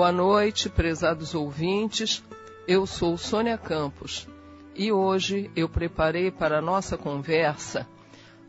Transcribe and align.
Boa 0.00 0.12
noite, 0.12 0.70
prezados 0.70 1.34
ouvintes. 1.34 2.24
Eu 2.66 2.86
sou 2.86 3.18
Sônia 3.18 3.58
Campos 3.58 4.26
e 4.74 4.90
hoje 4.90 5.50
eu 5.54 5.68
preparei 5.68 6.30
para 6.30 6.56
a 6.56 6.62
nossa 6.62 6.96
conversa 6.96 7.86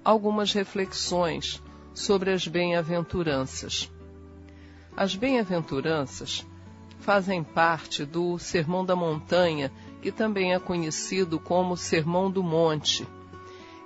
algumas 0.02 0.54
reflexões 0.54 1.62
sobre 1.94 2.31
as 2.31 2.48
bem-aventuranças. 2.48 3.92
As 4.96 5.14
bem-aventuranças 5.14 6.48
fazem 7.02 7.44
parte 7.44 8.06
do 8.06 8.40
Sermão 8.40 8.86
da 8.86 8.96
Montanha, 8.96 9.74
que 10.02 10.09
também 10.09 10.54
é 10.54 10.59
conhecido 10.59 11.38
como 11.38 11.75
Sermão 11.75 12.31
do 12.31 12.42
Monte. 12.42 13.06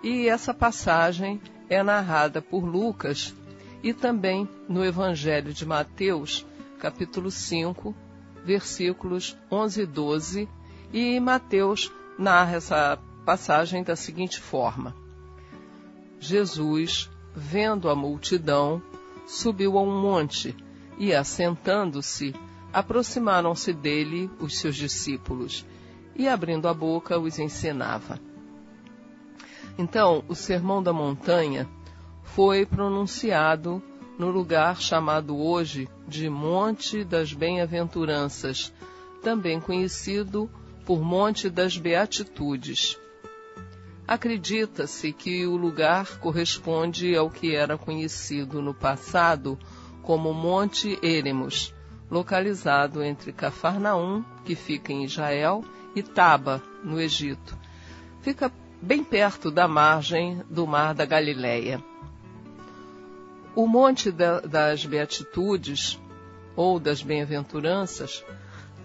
E 0.03 0.29
essa 0.29 0.53
passagem 0.53 1.41
é 1.67 1.81
narrada 1.81 2.43
por 2.43 2.63
Lucas 2.63 3.33
e 3.81 3.91
também 3.91 4.47
no 4.69 4.85
Evangelho 4.85 5.51
de 5.51 5.65
Mateus 5.65 6.45
capítulo 6.79 7.31
5, 7.31 7.95
versículos 8.43 9.37
11 9.51 9.81
e 9.81 9.85
12, 9.85 10.49
e 10.93 11.19
Mateus 11.19 11.91
narra 12.17 12.55
essa 12.55 12.99
passagem 13.25 13.83
da 13.83 13.95
seguinte 13.95 14.39
forma: 14.39 14.95
Jesus, 16.19 17.09
vendo 17.35 17.89
a 17.89 17.95
multidão, 17.95 18.81
subiu 19.25 19.77
a 19.77 19.81
um 19.81 19.99
monte 19.99 20.55
e, 20.97 21.13
assentando-se, 21.13 22.33
aproximaram-se 22.71 23.73
dele 23.73 24.29
os 24.39 24.59
seus 24.59 24.75
discípulos 24.75 25.65
e, 26.15 26.27
abrindo 26.27 26.67
a 26.67 26.73
boca, 26.73 27.19
os 27.19 27.39
ensinava. 27.39 28.19
Então, 29.77 30.23
o 30.27 30.35
Sermão 30.35 30.81
da 30.81 30.93
Montanha 30.93 31.67
foi 32.23 32.65
pronunciado 32.65 33.83
no 34.17 34.29
lugar 34.29 34.81
chamado 34.81 35.37
hoje 35.37 35.89
de 36.07 36.29
Monte 36.29 37.03
das 37.03 37.33
Bem-aventuranças, 37.33 38.73
também 39.21 39.59
conhecido 39.59 40.49
por 40.85 41.01
Monte 41.01 41.49
das 41.49 41.77
Beatitudes. 41.77 42.97
Acredita-se 44.07 45.11
que 45.11 45.45
o 45.47 45.57
lugar 45.57 46.19
corresponde 46.19 47.15
ao 47.15 47.29
que 47.29 47.55
era 47.55 47.77
conhecido 47.77 48.61
no 48.61 48.73
passado 48.73 49.57
como 50.03 50.31
Monte 50.31 50.99
Eremos, 51.01 51.73
localizado 52.09 53.03
entre 53.03 53.33
Cafarnaum, 53.33 54.23
que 54.45 54.55
fica 54.55 54.93
em 54.93 55.03
Israel, 55.03 55.65
e 55.95 56.03
Taba, 56.03 56.61
no 56.83 57.01
Egito. 57.01 57.57
Fica 58.21 58.51
bem 58.79 59.03
perto 59.03 59.49
da 59.49 59.67
margem 59.67 60.43
do 60.49 60.67
Mar 60.67 60.93
da 60.93 61.05
Galileia. 61.05 61.83
O 63.55 63.65
Monte 63.65 64.11
da, 64.11 64.41
das 64.41 64.85
Beatitudes, 64.85 65.97
ou 66.57 66.77
das 66.77 67.01
Bem-aventuranças, 67.01 68.23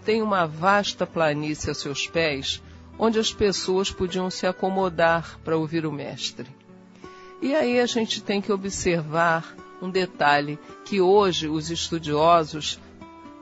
tem 0.04 0.22
uma 0.22 0.46
vasta 0.46 1.04
planície 1.04 1.70
a 1.70 1.74
seus 1.74 2.06
pés, 2.06 2.62
onde 2.96 3.18
as 3.18 3.32
pessoas 3.32 3.90
podiam 3.90 4.30
se 4.30 4.46
acomodar 4.46 5.38
para 5.44 5.56
ouvir 5.56 5.84
o 5.84 5.92
Mestre. 5.92 6.46
E 7.42 7.54
aí 7.54 7.80
a 7.80 7.86
gente 7.86 8.22
tem 8.22 8.40
que 8.40 8.52
observar 8.52 9.56
um 9.82 9.90
detalhe 9.90 10.58
que 10.84 11.00
hoje 11.00 11.48
os 11.48 11.70
estudiosos 11.70 12.78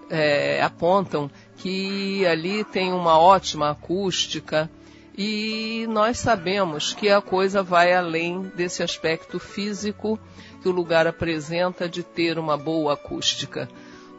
é, 0.09 0.62
apontam 0.62 1.31
que 1.56 2.25
ali 2.25 2.65
tem 2.65 2.93
uma 2.93 3.19
ótima 3.19 3.71
acústica 3.71 4.71
e 5.17 5.84
nós 5.88 6.19
sabemos 6.19 6.93
que 6.93 7.11
a 7.11 7.21
coisa 7.21 7.61
vai 7.61 7.93
além 7.93 8.43
desse 8.55 8.84
aspecto 8.84 9.41
físico 9.41 10.19
que 10.61 10.69
o 10.69 10.73
lugar 10.73 11.07
apresenta 11.07 11.89
de 11.89 12.03
ter 12.03 12.39
uma 12.39 12.57
boa 12.57 12.95
acústica, 12.95 13.69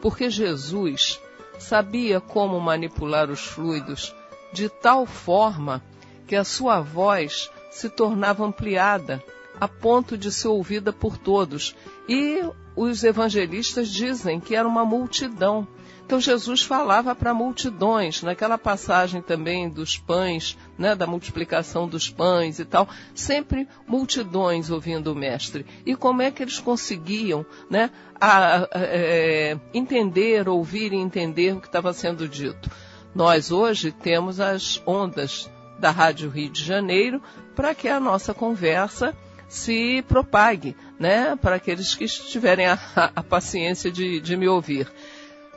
porque 0.00 0.30
Jesus 0.30 1.20
sabia 1.58 2.20
como 2.20 2.58
manipular 2.58 3.30
os 3.30 3.40
fluidos 3.40 4.14
de 4.52 4.68
tal 4.68 5.06
forma 5.06 5.82
que 6.26 6.34
a 6.34 6.44
sua 6.44 6.80
voz 6.80 7.50
se 7.70 7.88
tornava 7.88 8.44
ampliada 8.44 9.22
a 9.60 9.68
ponto 9.68 10.16
de 10.16 10.32
ser 10.32 10.48
ouvida 10.48 10.92
por 10.92 11.18
todos. 11.18 11.76
E 12.08 12.42
os 12.74 13.04
evangelistas 13.04 13.88
dizem 13.88 14.40
que 14.40 14.56
era 14.56 14.66
uma 14.66 14.84
multidão 14.84 15.68
então 16.10 16.20
Jesus 16.20 16.62
falava 16.62 17.14
para 17.14 17.32
multidões, 17.32 18.20
naquela 18.20 18.58
passagem 18.58 19.22
também 19.22 19.68
dos 19.68 19.96
pães, 19.96 20.58
né, 20.76 20.96
da 20.96 21.06
multiplicação 21.06 21.86
dos 21.86 22.10
pães 22.10 22.58
e 22.58 22.64
tal, 22.64 22.88
sempre 23.14 23.68
multidões 23.86 24.72
ouvindo 24.72 25.12
o 25.12 25.14
mestre. 25.14 25.64
E 25.86 25.94
como 25.94 26.20
é 26.20 26.32
que 26.32 26.42
eles 26.42 26.58
conseguiam, 26.58 27.46
né, 27.70 27.92
a, 28.20 28.56
a, 28.56 28.68
é, 28.72 29.56
entender, 29.72 30.48
ouvir 30.48 30.92
e 30.92 30.96
entender 30.96 31.54
o 31.54 31.60
que 31.60 31.68
estava 31.68 31.92
sendo 31.92 32.26
dito? 32.26 32.68
Nós 33.14 33.52
hoje 33.52 33.92
temos 33.92 34.40
as 34.40 34.82
ondas 34.84 35.48
da 35.78 35.92
Rádio 35.92 36.28
Rio 36.28 36.50
de 36.50 36.64
Janeiro 36.64 37.22
para 37.54 37.72
que 37.72 37.86
a 37.86 38.00
nossa 38.00 38.34
conversa 38.34 39.16
se 39.46 40.02
propague, 40.08 40.76
né, 40.98 41.36
para 41.36 41.54
aqueles 41.54 41.94
que 41.94 42.06
tiverem 42.06 42.66
a, 42.66 42.78
a 43.14 43.22
paciência 43.22 43.92
de, 43.92 44.18
de 44.18 44.36
me 44.36 44.48
ouvir. 44.48 44.90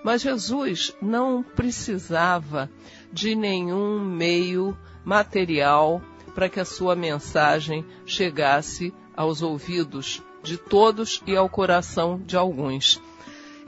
Mas 0.03 0.21
Jesus 0.21 0.95
não 1.01 1.41
precisava 1.41 2.69
de 3.11 3.35
nenhum 3.35 3.99
meio 3.99 4.77
material 5.05 6.01
para 6.35 6.49
que 6.49 6.59
a 6.59 6.65
sua 6.65 6.95
mensagem 6.95 7.85
chegasse 8.05 8.93
aos 9.15 9.41
ouvidos 9.41 10.21
de 10.41 10.57
todos 10.57 11.21
e 11.25 11.35
ao 11.35 11.47
coração 11.47 12.19
de 12.25 12.35
alguns. 12.35 13.01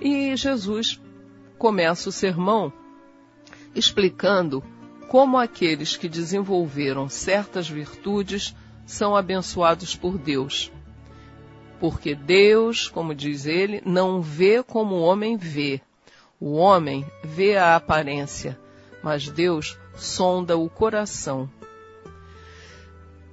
E 0.01 0.35
Jesus 0.35 0.99
começa 1.57 2.09
o 2.09 2.11
sermão 2.11 2.73
explicando 3.73 4.63
como 5.07 5.37
aqueles 5.37 5.95
que 5.95 6.09
desenvolveram 6.09 7.07
certas 7.07 7.69
virtudes 7.69 8.55
são 8.85 9.15
abençoados 9.15 9.95
por 9.95 10.17
Deus. 10.17 10.71
Porque 11.79 12.15
Deus, 12.15 12.87
como 12.87 13.13
diz 13.13 13.45
ele, 13.45 13.81
não 13.85 14.21
vê 14.21 14.63
como 14.63 14.95
o 14.95 15.01
homem 15.01 15.37
vê. 15.37 15.81
O 16.39 16.53
homem 16.53 17.05
vê 17.23 17.55
a 17.55 17.75
aparência, 17.75 18.59
mas 19.01 19.29
Deus 19.29 19.77
sonda 19.95 20.57
o 20.57 20.69
coração. 20.69 21.49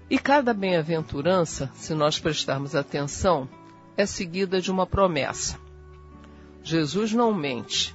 E 0.08 0.18
cada 0.18 0.54
bem-aventurança, 0.54 1.70
se 1.74 1.94
nós 1.94 2.18
prestarmos 2.18 2.76
atenção, 2.76 3.48
é 3.96 4.06
seguida 4.06 4.60
de 4.60 4.70
uma 4.70 4.86
promessa. 4.86 5.58
Jesus 6.62 7.12
não 7.12 7.34
mente, 7.34 7.94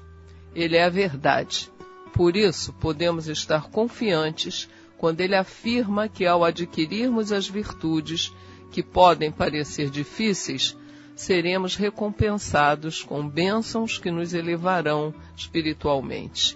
ele 0.54 0.76
é 0.76 0.84
a 0.84 0.90
verdade. 0.90 1.72
Por 2.14 2.36
isso, 2.36 2.74
podemos 2.74 3.28
estar 3.28 3.70
confiantes 3.70 4.68
quando 4.98 5.22
ele 5.22 5.36
afirma 5.36 6.10
que, 6.10 6.26
ao 6.26 6.44
adquirirmos 6.44 7.32
as 7.32 7.48
virtudes 7.48 8.34
que 8.72 8.84
podem 8.84 9.32
parecer 9.32 9.90
difíceis, 9.90 10.76
seremos 11.18 11.76
recompensados 11.76 13.04
com 13.04 13.28
bênçãos 13.28 13.98
que 13.98 14.12
nos 14.12 14.36
elevarão 14.36 15.14
espiritualmente. 15.36 16.56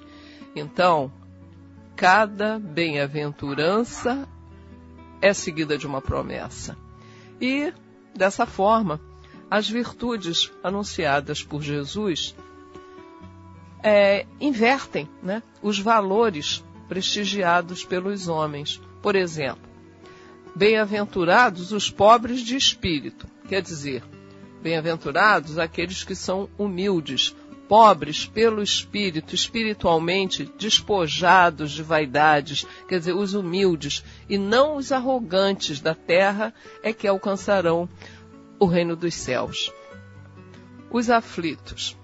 Então, 0.56 1.12
cada 1.96 2.60
bem-aventurança 2.60 4.30
é 5.20 5.34
seguida 5.34 5.78
de 5.80 5.88
uma 5.88 6.00
promessa. 6.00 6.78
E, 7.42 7.74
dessa 8.16 8.46
forma, 8.46 9.02
as 9.50 9.68
virtudes 9.68 10.52
anunciadas 10.64 11.42
por 11.42 11.64
Jesus 11.64 12.36
é, 13.82 14.28
invertem 14.40 15.10
né, 15.24 15.42
os 15.62 15.80
valores 15.80 16.64
prestigiados 16.88 17.84
pelos 17.84 18.28
homens. 18.28 18.80
Por 19.02 19.16
exemplo, 19.16 19.68
bem-aventurados 20.56 21.72
os 21.72 21.90
pobres 21.90 22.42
de 22.42 22.56
espírito, 22.56 23.26
quer 23.48 23.64
dizer, 23.64 24.04
bem-aventurados 24.62 25.58
aqueles 25.58 26.04
que 26.04 26.16
são 26.16 26.50
humildes, 26.58 27.36
pobres 27.68 28.26
pelo 28.26 28.62
espírito, 28.62 29.34
espiritualmente 29.34 30.44
despojados 30.58 31.72
de 31.72 31.82
vaidades, 31.82 32.68
quer 32.88 33.00
dizer, 33.00 33.14
os 33.14 33.34
humildes, 33.34 34.04
e 34.30 34.38
não 34.38 34.76
os 34.76 34.92
arrogantes 34.92 35.80
da 35.80 35.96
terra 35.96 36.54
é 36.84 36.92
que 36.92 37.08
alcançarão 37.08 37.88
o 38.60 38.66
reino 38.66 38.96
dos 38.96 39.14
céus. 39.16 39.72
Os 40.92 41.10
aflitos 41.10 41.98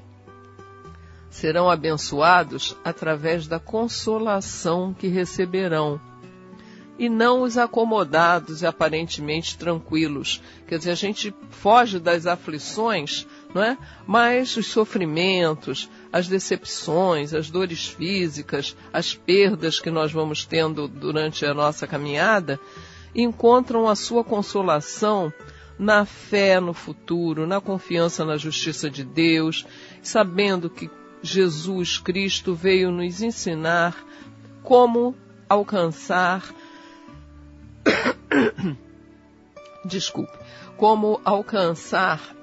serão 1.30 1.70
abençoados 1.70 2.76
através 2.84 3.46
da 3.46 3.60
consolação 3.60 4.94
que 4.94 5.08
receberão, 5.08 6.00
e 6.98 7.08
não 7.10 7.44
os 7.44 7.58
acomodados 7.58 8.62
e 8.62 8.66
aparentemente 8.66 9.58
tranquilos. 9.58 10.42
Quer 10.68 10.80
dizer, 10.80 10.92
a 10.92 10.96
gente 10.96 11.34
foge 11.52 12.00
das 12.00 12.26
aflições, 12.26 13.28
não 13.54 13.62
é? 13.62 13.78
Mas 14.06 14.58
os 14.58 14.68
sofrimentos, 14.68 15.90
as 16.12 16.28
decepções, 16.28 17.34
as 17.34 17.50
dores 17.50 17.88
físicas, 17.88 18.76
as 18.92 19.14
perdas 19.14 19.80
que 19.80 19.92
nós 19.92 20.12
vamos 20.12 20.46
tendo 20.46 20.88
durante 20.88 21.46
a 21.46 21.54
nossa 21.54 21.86
caminhada, 21.86 22.60
encontram 23.16 23.88
a 23.88 23.96
sua 23.96 24.24
consolação 24.24 25.32
na 25.78 26.06
fé 26.06 26.60
no 26.60 26.74
futuro, 26.74 27.46
na 27.46 27.62
confiança 27.62 28.26
na 28.26 28.38
justiça 28.38 28.90
de 28.90 29.04
Deus, 29.04 29.66
sabendo 30.02 30.70
que 30.70 30.90
Jesus 31.22 32.00
Cristo 32.00 32.56
veio 32.56 32.92
nos 32.92 33.22
ensinar 33.22 33.96
como 34.64 35.16
alcançar 35.48 36.44
desculpe, 39.86 40.38
como 40.78 41.20
alcançar 41.24 42.36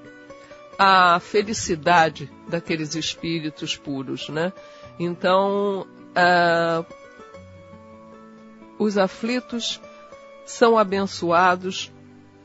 a 0.77 1.19
felicidade 1.19 2.29
daqueles 2.47 2.95
espíritos 2.95 3.77
puros, 3.77 4.29
né? 4.29 4.51
Então, 4.99 5.87
uh, 6.11 6.85
os 8.77 8.97
aflitos 8.97 9.79
são 10.45 10.77
abençoados 10.77 11.91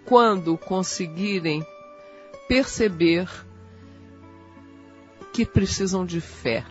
quando 0.04 0.56
conseguirem 0.56 1.64
perceber 2.48 3.28
que 5.32 5.44
precisam 5.44 6.04
de 6.04 6.20
fé. 6.20 6.64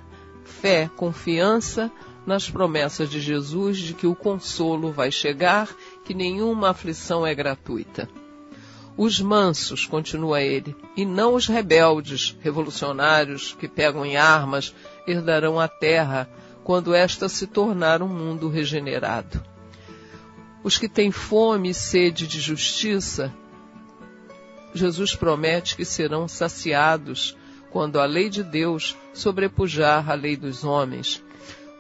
Fé, 0.44 0.90
confiança 0.96 1.92
nas 2.26 2.50
promessas 2.50 3.10
de 3.10 3.20
Jesus 3.20 3.78
de 3.78 3.94
que 3.94 4.06
o 4.06 4.16
consolo 4.16 4.92
vai 4.92 5.12
chegar, 5.12 5.70
que 6.10 6.14
nenhuma 6.16 6.72
aflição 6.72 7.24
é 7.24 7.36
gratuita. 7.36 8.10
Os 8.98 9.22
mansos, 9.22 9.86
continua 9.86 10.42
ele, 10.42 10.76
e 10.98 11.06
não 11.06 11.36
os 11.36 11.46
rebeldes, 11.46 12.36
revolucionários 12.42 13.56
que 13.60 13.68
pegam 13.68 14.04
em 14.04 14.18
armas, 14.18 14.74
herdarão 15.06 15.60
a 15.60 15.68
terra 15.68 16.28
quando 16.64 16.96
esta 16.96 17.30
se 17.30 17.46
tornar 17.46 18.02
um 18.02 18.08
mundo 18.08 18.50
regenerado. 18.50 19.40
Os 20.64 20.80
que 20.80 20.90
têm 20.90 21.12
fome 21.12 21.70
e 21.70 21.74
sede 21.76 22.26
de 22.26 22.40
justiça, 22.40 23.32
Jesus 24.74 25.14
promete 25.14 25.76
que 25.76 25.86
serão 25.86 26.28
saciados 26.28 27.38
quando 27.70 28.00
a 28.00 28.06
lei 28.06 28.30
de 28.30 28.42
Deus 28.42 28.98
sobrepujar 29.14 30.10
a 30.10 30.16
lei 30.16 30.36
dos 30.36 30.64
homens. 30.64 31.24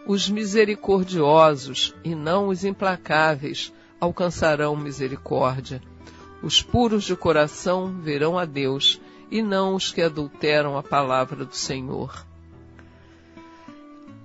Os 0.06 0.30
misericordiosos 0.30 1.96
e 2.04 2.14
não 2.14 2.50
os 2.50 2.64
implacáveis 2.64 3.74
alcançarão 4.00 4.76
misericórdia. 4.76 5.82
Os 6.42 6.62
puros 6.62 7.04
de 7.04 7.16
coração 7.16 8.00
verão 8.00 8.38
a 8.38 8.46
Deus 8.46 9.00
e 9.30 9.42
não 9.42 9.76
os 9.76 9.92
que 9.92 10.02
adulteram 10.02 10.78
a 10.78 10.84
palavra 10.84 11.46
do 11.46 11.56
Senhor. 11.56 12.26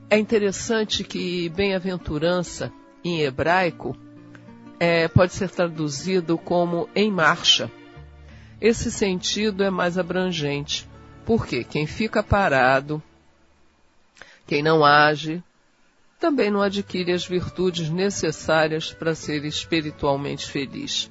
É 0.09 0.19
interessante 0.19 1.03
que 1.03 1.49
bem-aventurança 1.49 2.73
em 3.03 3.21
hebraico 3.23 3.97
é, 4.79 5.09
pode 5.09 5.33
ser 5.33 5.51
traduzido 5.51 6.39
como 6.39 6.89
em 6.95 7.11
marcha. 7.11 7.71
Esse 8.61 8.91
sentido 8.91 9.63
é 9.63 9.71
mais 9.71 9.99
abrangente, 9.99 10.89
porque 11.27 11.65
quem 11.65 11.87
fica 11.87 12.23
parado, 12.23 13.03
quem 14.47 14.63
não 14.63 14.85
age, 14.85 15.43
também 16.25 16.51
não 16.51 16.63
adquire 16.63 17.13
as 17.13 17.27
virtudes 17.27 17.91
necessárias 17.91 18.91
para 18.91 19.15
ser 19.15 19.45
espiritualmente 19.45 20.47
feliz. 20.47 21.11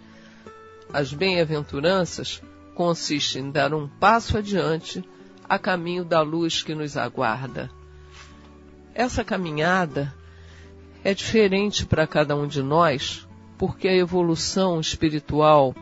As 0.92 1.14
bem-aventuranças 1.14 2.42
consistem 2.74 3.44
em 3.44 3.52
dar 3.52 3.76
um 3.76 3.88
passo 3.88 4.36
adiante 4.36 5.08
a 5.48 5.60
caminho 5.60 6.04
da 6.04 6.22
luz 6.22 6.64
que 6.64 6.74
nos 6.74 6.98
aguarda. 6.98 7.70
Essa 8.96 9.24
caminhada 9.24 10.12
é 11.04 11.14
diferente 11.14 11.86
para 11.86 12.08
cada 12.08 12.36
um 12.36 12.48
de 12.48 12.64
nós, 12.64 13.28
porque 13.56 13.88
a 13.88 13.96
evolução 13.96 14.80
espiritual 14.80 15.76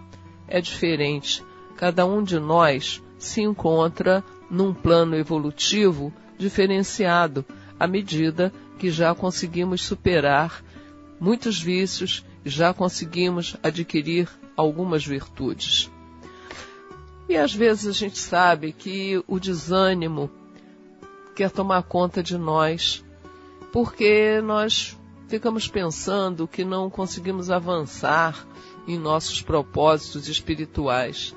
é 0.46 0.60
diferente. 0.60 1.42
Cada 1.78 2.06
um 2.06 2.22
de 2.22 2.38
nós 2.38 3.02
se 3.18 3.42
encontra 3.42 4.22
num 4.50 4.74
plano 4.74 5.16
evolutivo 5.16 6.14
diferenciado 6.38 7.46
à 7.80 7.88
medida 7.88 8.52
que 8.82 8.90
já 8.90 9.14
conseguimos 9.14 9.84
superar 9.84 10.64
muitos 11.20 11.62
vícios 11.62 12.26
já 12.44 12.74
conseguimos 12.74 13.56
adquirir 13.62 14.28
algumas 14.58 15.06
virtudes. 15.06 15.88
E 17.30 17.38
às 17.38 17.54
vezes 17.54 17.86
a 17.86 17.92
gente 17.92 18.18
sabe 18.18 18.74
que 18.74 19.24
o 19.28 19.40
desânimo 19.40 20.32
quer 21.36 21.52
tomar 21.52 21.84
conta 21.84 22.24
de 22.24 22.36
nós, 22.40 23.06
porque 23.72 24.42
nós 24.42 24.98
ficamos 25.28 25.68
pensando 25.68 26.48
que 26.48 26.66
não 26.66 26.90
conseguimos 26.90 27.52
avançar 27.52 28.48
em 28.88 28.98
nossos 28.98 29.44
propósitos 29.44 30.28
espirituais 30.28 31.36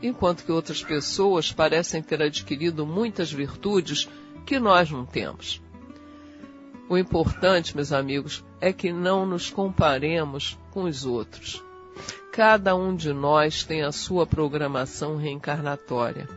enquanto 0.00 0.44
que 0.44 0.52
outras 0.52 0.84
pessoas 0.84 1.50
parecem 1.50 2.00
ter 2.00 2.22
adquirido 2.22 2.86
muitas 2.86 3.32
virtudes 3.32 4.08
que 4.46 4.60
nós 4.60 4.88
não 4.88 5.04
temos. 5.04 5.60
O 6.88 6.96
importante, 6.96 7.74
meus 7.74 7.92
amigos, 7.92 8.44
é 8.60 8.72
que 8.72 8.92
não 8.92 9.26
nos 9.26 9.50
comparemos 9.50 10.58
com 10.70 10.84
os 10.84 11.04
outros. 11.04 11.62
Cada 12.32 12.76
um 12.76 12.94
de 12.94 13.12
nós 13.12 13.64
tem 13.64 13.82
a 13.82 13.90
sua 13.90 14.26
programação 14.26 15.16
reencarnatória. 15.16 16.28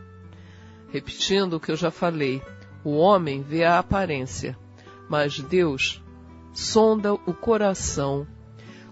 Repetindo 0.88 1.54
o 1.54 1.60
que 1.60 1.70
eu 1.70 1.76
já 1.76 1.90
falei, 1.90 2.42
o 2.82 2.96
homem 2.96 3.42
vê 3.42 3.64
a 3.64 3.78
aparência, 3.78 4.58
mas 5.08 5.38
Deus 5.38 6.02
sonda 6.52 7.14
o 7.14 7.32
coração. 7.32 8.26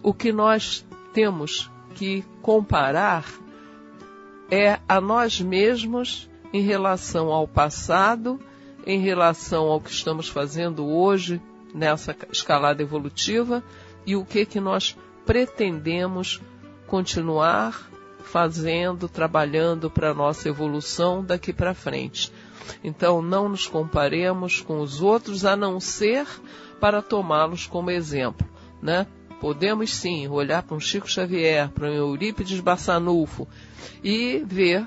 O 0.02 0.14
que 0.14 0.30
nós 0.30 0.86
temos 1.12 1.70
que 1.94 2.22
comparar 2.40 3.24
é 4.50 4.78
a 4.88 5.00
nós 5.00 5.40
mesmos 5.40 6.30
em 6.52 6.60
relação 6.60 7.32
ao 7.32 7.48
passado, 7.48 8.38
em 8.86 9.00
relação 9.00 9.66
ao 9.66 9.80
que 9.80 9.90
estamos 9.90 10.28
fazendo 10.28 10.86
hoje 10.86 11.40
nessa 11.74 12.16
escalada 12.32 12.82
evolutiva 12.82 13.62
e 14.06 14.16
o 14.16 14.24
que 14.24 14.46
que 14.46 14.60
nós 14.60 14.96
pretendemos 15.26 16.40
continuar 16.86 17.90
fazendo, 18.20 19.08
trabalhando 19.08 19.90
para 19.90 20.10
a 20.10 20.14
nossa 20.14 20.48
evolução 20.48 21.24
daqui 21.24 21.52
para 21.52 21.74
frente. 21.74 22.32
Então, 22.84 23.22
não 23.22 23.48
nos 23.48 23.66
comparemos 23.66 24.60
com 24.60 24.80
os 24.80 25.00
outros 25.00 25.44
a 25.44 25.56
não 25.56 25.80
ser 25.80 26.26
para 26.80 27.02
tomá-los 27.02 27.66
como 27.66 27.90
exemplo, 27.90 28.46
né? 28.82 29.06
Podemos 29.40 29.94
sim 29.94 30.26
olhar 30.28 30.62
para 30.62 30.76
um 30.76 30.80
Chico 30.80 31.08
Xavier, 31.08 31.68
para 31.70 31.88
um 31.88 31.94
Eurípides 31.94 32.60
Bassanufo 32.60 33.46
e 34.02 34.42
ver 34.44 34.86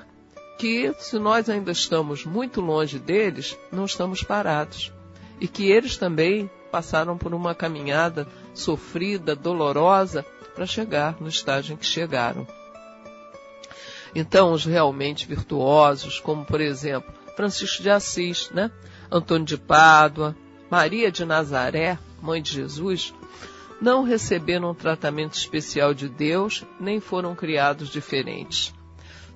que 0.61 0.93
se 0.99 1.17
nós 1.17 1.49
ainda 1.49 1.71
estamos 1.71 2.23
muito 2.23 2.61
longe 2.61 2.99
deles, 2.99 3.57
não 3.71 3.85
estamos 3.85 4.21
parados. 4.21 4.93
E 5.39 5.47
que 5.47 5.71
eles 5.71 5.97
também 5.97 6.51
passaram 6.71 7.17
por 7.17 7.33
uma 7.33 7.55
caminhada 7.55 8.27
sofrida, 8.53 9.35
dolorosa, 9.35 10.23
para 10.53 10.67
chegar 10.67 11.19
no 11.19 11.27
estágio 11.27 11.73
em 11.73 11.77
que 11.77 11.85
chegaram. 11.87 12.45
Então, 14.13 14.53
os 14.53 14.63
realmente 14.63 15.25
virtuosos, 15.25 16.19
como 16.19 16.45
por 16.45 16.61
exemplo 16.61 17.11
Francisco 17.35 17.81
de 17.81 17.89
Assis, 17.89 18.51
né? 18.51 18.69
Antônio 19.11 19.47
de 19.47 19.57
Pádua, 19.57 20.37
Maria 20.69 21.11
de 21.11 21.25
Nazaré, 21.25 21.97
mãe 22.21 22.39
de 22.39 22.51
Jesus, 22.51 23.15
não 23.81 24.03
receberam 24.03 24.69
um 24.69 24.75
tratamento 24.75 25.33
especial 25.33 25.91
de 25.91 26.07
Deus, 26.07 26.63
nem 26.79 26.99
foram 26.99 27.33
criados 27.33 27.89
diferentes. 27.89 28.71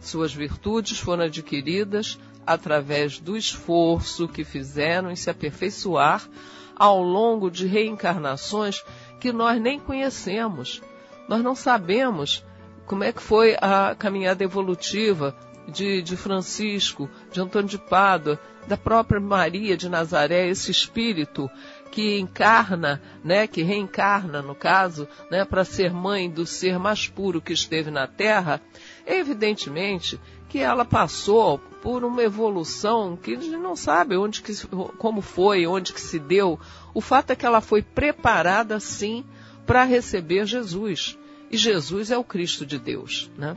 Suas 0.05 0.31
virtudes 0.31 0.99
foram 0.99 1.23
adquiridas 1.23 2.19
através 2.45 3.19
do 3.19 3.35
esforço 3.35 4.27
que 4.27 4.43
fizeram 4.43 5.09
em 5.09 5.15
se 5.15 5.31
aperfeiçoar 5.31 6.29
ao 6.75 7.01
longo 7.01 7.49
de 7.49 7.65
reencarnações 7.65 8.83
que 9.19 9.33
nós 9.33 9.59
nem 9.59 9.79
conhecemos. 9.79 10.79
Nós 11.27 11.41
não 11.41 11.55
sabemos 11.55 12.45
como 12.85 13.03
é 13.03 13.11
que 13.11 13.21
foi 13.21 13.57
a 13.59 13.95
caminhada 13.97 14.43
evolutiva 14.43 15.35
de, 15.67 16.03
de 16.03 16.15
Francisco, 16.15 17.09
de 17.31 17.41
Antônio 17.41 17.67
de 17.67 17.79
Pádua, 17.79 18.39
da 18.67 18.77
própria 18.77 19.19
Maria 19.19 19.75
de 19.75 19.89
Nazaré, 19.89 20.47
esse 20.47 20.69
espírito 20.69 21.49
que 21.91 22.19
encarna, 22.19 23.01
né, 23.23 23.47
que 23.47 23.63
reencarna 23.63 24.41
no 24.41 24.53
caso, 24.53 25.07
né, 25.31 25.45
para 25.45 25.63
ser 25.63 25.93
mãe 25.93 26.29
do 26.29 26.45
ser 26.45 26.77
mais 26.77 27.07
puro 27.07 27.41
que 27.41 27.53
esteve 27.53 27.89
na 27.89 28.05
Terra, 28.05 28.61
evidentemente 29.05 30.19
que 30.49 30.59
ela 30.59 30.85
passou 30.85 31.59
por 31.81 32.03
uma 32.03 32.23
evolução 32.23 33.15
que 33.15 33.35
a 33.35 33.39
gente 33.39 33.57
não 33.57 33.75
sabe 33.75 34.15
onde 34.17 34.41
que, 34.41 34.53
como 34.97 35.21
foi, 35.21 35.67
onde 35.67 35.93
que 35.93 36.01
se 36.01 36.17
deu. 36.17 36.59
O 36.93 37.01
fato 37.01 37.31
é 37.31 37.35
que 37.35 37.45
ela 37.45 37.61
foi 37.61 37.81
preparada 37.81 38.79
sim 38.79 39.23
para 39.65 39.83
receber 39.83 40.45
Jesus. 40.45 41.17
E 41.51 41.57
Jesus 41.57 42.09
é 42.09 42.17
o 42.17 42.23
Cristo 42.23 42.65
de 42.65 42.79
Deus, 42.79 43.29
né? 43.37 43.55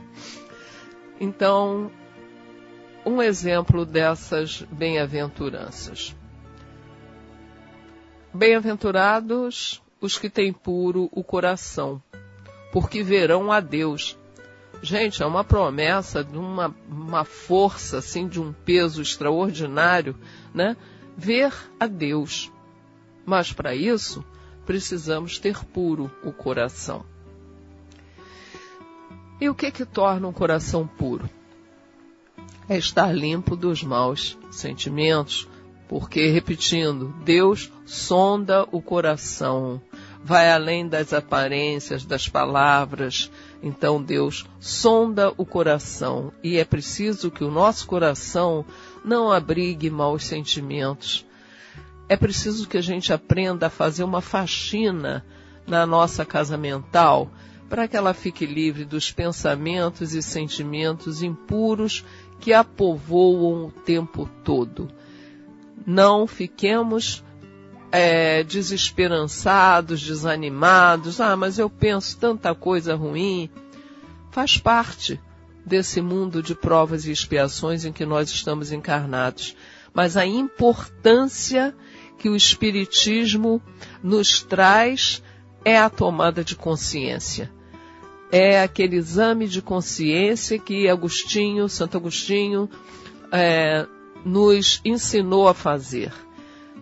Então, 1.19 1.89
um 3.05 3.21
exemplo 3.21 3.85
dessas 3.85 4.61
bem-aventuranças. 4.69 6.15
Bem-aventurados 8.33 9.81
os 10.01 10.19
que 10.19 10.29
têm 10.29 10.53
puro 10.53 11.09
o 11.11 11.23
coração, 11.23 12.01
porque 12.71 13.01
verão 13.01 13.51
a 13.51 13.59
Deus. 13.59 14.18
Gente, 14.81 15.21
é 15.21 15.25
uma 15.25 15.43
promessa 15.43 16.23
de 16.23 16.37
uma, 16.37 16.73
uma 16.89 17.25
força, 17.25 17.97
assim, 17.97 18.27
de 18.27 18.39
um 18.39 18.53
peso 18.53 19.01
extraordinário, 19.01 20.15
né? 20.53 20.77
Ver 21.17 21.53
a 21.79 21.85
Deus. 21.85 22.49
Mas 23.25 23.51
para 23.51 23.75
isso, 23.75 24.23
precisamos 24.65 25.37
ter 25.37 25.65
puro 25.65 26.09
o 26.23 26.31
coração. 26.31 27.03
E 29.41 29.49
o 29.49 29.55
que 29.55 29.71
que 29.71 29.85
torna 29.85 30.27
um 30.27 30.33
coração 30.33 30.87
puro? 30.87 31.29
É 32.67 32.77
estar 32.77 33.13
limpo 33.13 33.55
dos 33.55 33.83
maus 33.83 34.37
sentimentos, 34.51 35.47
porque, 35.87 36.29
repetindo, 36.29 37.13
Deus 37.23 37.71
sonda 37.85 38.67
o 38.71 38.81
coração, 38.81 39.81
vai 40.23 40.51
além 40.51 40.87
das 40.87 41.13
aparências, 41.13 42.05
das 42.05 42.29
palavras. 42.29 43.31
Então 43.61 44.01
Deus 44.01 44.45
sonda 44.59 45.33
o 45.37 45.45
coração 45.45 46.31
e 46.41 46.57
é 46.57 46.63
preciso 46.63 47.29
que 47.29 47.43
o 47.43 47.51
nosso 47.51 47.85
coração 47.85 48.65
não 49.03 49.31
abrigue 49.31 49.89
maus 49.89 50.25
sentimentos. 50.25 51.25
É 52.07 52.15
preciso 52.15 52.67
que 52.67 52.77
a 52.77 52.81
gente 52.81 53.11
aprenda 53.11 53.67
a 53.67 53.69
fazer 53.69 54.03
uma 54.03 54.21
faxina 54.21 55.25
na 55.67 55.85
nossa 55.85 56.25
casa 56.25 56.57
mental 56.57 57.29
para 57.69 57.87
que 57.87 57.95
ela 57.95 58.13
fique 58.13 58.45
livre 58.45 58.83
dos 58.83 59.11
pensamentos 59.11 60.13
e 60.15 60.23
sentimentos 60.23 61.21
impuros 61.21 62.03
que 62.39 62.51
a 62.51 62.63
povoam 62.63 63.67
o 63.67 63.71
tempo 63.71 64.27
todo. 64.43 64.89
Não 65.85 66.25
fiquemos 66.25 67.23
é, 67.91 68.43
desesperançados, 68.43 70.01
desanimados. 70.01 71.19
Ah, 71.19 71.35
mas 71.35 71.59
eu 71.59 71.69
penso 71.69 72.17
tanta 72.17 72.53
coisa 72.53 72.95
ruim. 72.95 73.49
Faz 74.31 74.57
parte 74.57 75.19
desse 75.65 76.01
mundo 76.01 76.41
de 76.41 76.55
provas 76.55 77.05
e 77.05 77.11
expiações 77.11 77.85
em 77.85 77.91
que 77.91 78.05
nós 78.05 78.29
estamos 78.29 78.71
encarnados. 78.71 79.55
Mas 79.93 80.17
a 80.17 80.25
importância 80.25 81.75
que 82.17 82.29
o 82.29 82.35
Espiritismo 82.35 83.61
nos 84.03 84.41
traz 84.41 85.23
é 85.63 85.77
a 85.77 85.89
tomada 85.89 86.43
de 86.43 86.55
consciência 86.55 87.51
é 88.31 88.61
aquele 88.61 88.95
exame 88.95 89.47
de 89.47 89.61
consciência 89.61 90.59
que 90.59 90.87
Agostinho, 90.87 91.67
Santo 91.67 91.97
Agostinho, 91.97 92.69
é, 93.31 93.87
nos 94.23 94.81
ensinou 94.85 95.47
a 95.47 95.53
fazer. 95.53 96.11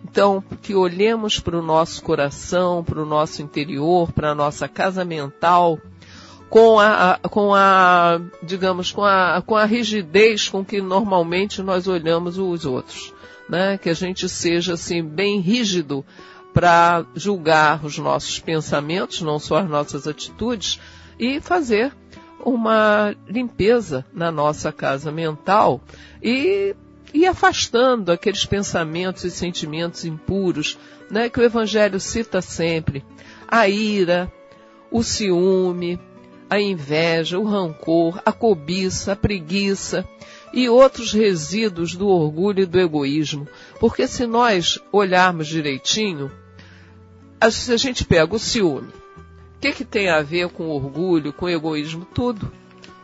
Então, 0.04 0.42
que 0.62 0.74
olhemos 0.74 1.38
para 1.40 1.58
o 1.58 1.62
nosso 1.62 2.02
coração, 2.02 2.82
para 2.84 3.02
o 3.02 3.06
nosso 3.06 3.42
interior, 3.42 4.12
para 4.12 4.30
a 4.30 4.34
nossa 4.34 4.68
casa 4.68 5.04
mental, 5.04 5.78
com 6.48 6.80
a, 6.80 7.18
com 7.30 7.54
a, 7.54 8.20
digamos, 8.42 8.90
com 8.90 9.04
a, 9.04 9.42
com 9.44 9.54
a 9.54 9.64
rigidez 9.64 10.48
com 10.48 10.64
que 10.64 10.80
normalmente 10.80 11.62
nós 11.62 11.86
olhamos 11.86 12.38
os 12.38 12.64
outros, 12.64 13.12
né? 13.48 13.76
Que 13.76 13.90
a 13.90 13.94
gente 13.94 14.28
seja 14.28 14.74
assim 14.74 15.02
bem 15.02 15.40
rígido 15.40 16.04
para 16.54 17.04
julgar 17.14 17.84
os 17.84 17.98
nossos 17.98 18.38
pensamentos, 18.38 19.20
não 19.20 19.38
só 19.38 19.58
as 19.58 19.68
nossas 19.68 20.06
atitudes, 20.06 20.80
e 21.18 21.40
fazer 21.40 21.92
uma 22.44 23.14
limpeza 23.26 24.04
na 24.12 24.30
nossa 24.30 24.72
casa 24.72 25.12
mental 25.12 25.80
e 26.22 26.74
e 27.12 27.26
afastando 27.26 28.12
aqueles 28.12 28.44
pensamentos 28.44 29.24
e 29.24 29.30
sentimentos 29.30 30.04
impuros, 30.04 30.78
né, 31.10 31.28
que 31.28 31.40
o 31.40 31.42
Evangelho 31.42 31.98
cita 31.98 32.40
sempre: 32.40 33.04
a 33.46 33.68
ira, 33.68 34.32
o 34.90 35.02
ciúme, 35.02 35.98
a 36.50 36.60
inveja, 36.60 37.38
o 37.38 37.44
rancor, 37.44 38.20
a 38.24 38.32
cobiça, 38.32 39.12
a 39.12 39.16
preguiça 39.16 40.06
e 40.52 40.68
outros 40.68 41.12
resíduos 41.12 41.94
do 41.94 42.08
orgulho 42.08 42.62
e 42.62 42.66
do 42.66 42.80
egoísmo. 42.80 43.46
Porque 43.78 44.06
se 44.06 44.26
nós 44.26 44.78
olharmos 44.90 45.46
direitinho, 45.46 46.30
se 47.50 47.72
a 47.72 47.76
gente 47.76 48.04
pega 48.04 48.34
o 48.34 48.38
ciúme, 48.38 48.88
o 48.88 49.60
que, 49.60 49.72
que 49.72 49.84
tem 49.84 50.08
a 50.08 50.22
ver 50.22 50.48
com 50.48 50.68
orgulho, 50.68 51.32
com 51.32 51.48
egoísmo? 51.48 52.06
Tudo. 52.14 52.50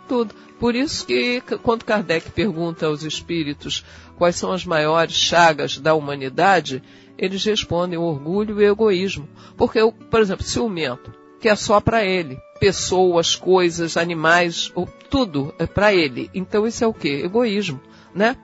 Tudo. 0.09 0.35
Por 0.65 0.75
isso 0.75 1.05
que, 1.05 1.43
quando 1.63 1.85
Kardec 1.85 2.31
pergunta 2.31 2.87
aos 2.87 3.03
espíritos 3.03 3.85
quais 4.17 4.35
são 4.35 4.51
as 4.51 4.65
maiores 4.65 5.15
chagas 5.15 5.77
da 5.77 5.93
humanidade, 5.93 6.83
eles 7.19 7.45
respondem 7.45 7.99
orgulho 7.99 8.59
e 8.59 8.65
egoísmo. 8.65 9.29
Porque, 9.59 9.79
por 10.11 10.23
exemplo, 10.23 10.43
ciumento, 10.43 11.13
que 11.39 11.51
é 11.51 11.55
só 11.55 11.83
para 11.83 12.03
ele. 12.03 12.39
Pessoas, 12.59 13.37
coisas, 13.37 13.99
animais, 13.99 14.73
tudo 15.11 15.55
é 15.59 15.67
para 15.67 15.93
ele. 15.93 16.31
Então 16.33 16.67
isso 16.67 16.83
é 16.83 16.87
o 16.87 16.95
quê? 16.95 17.21
Egoísmo, 17.23 17.79
né? 18.15 18.35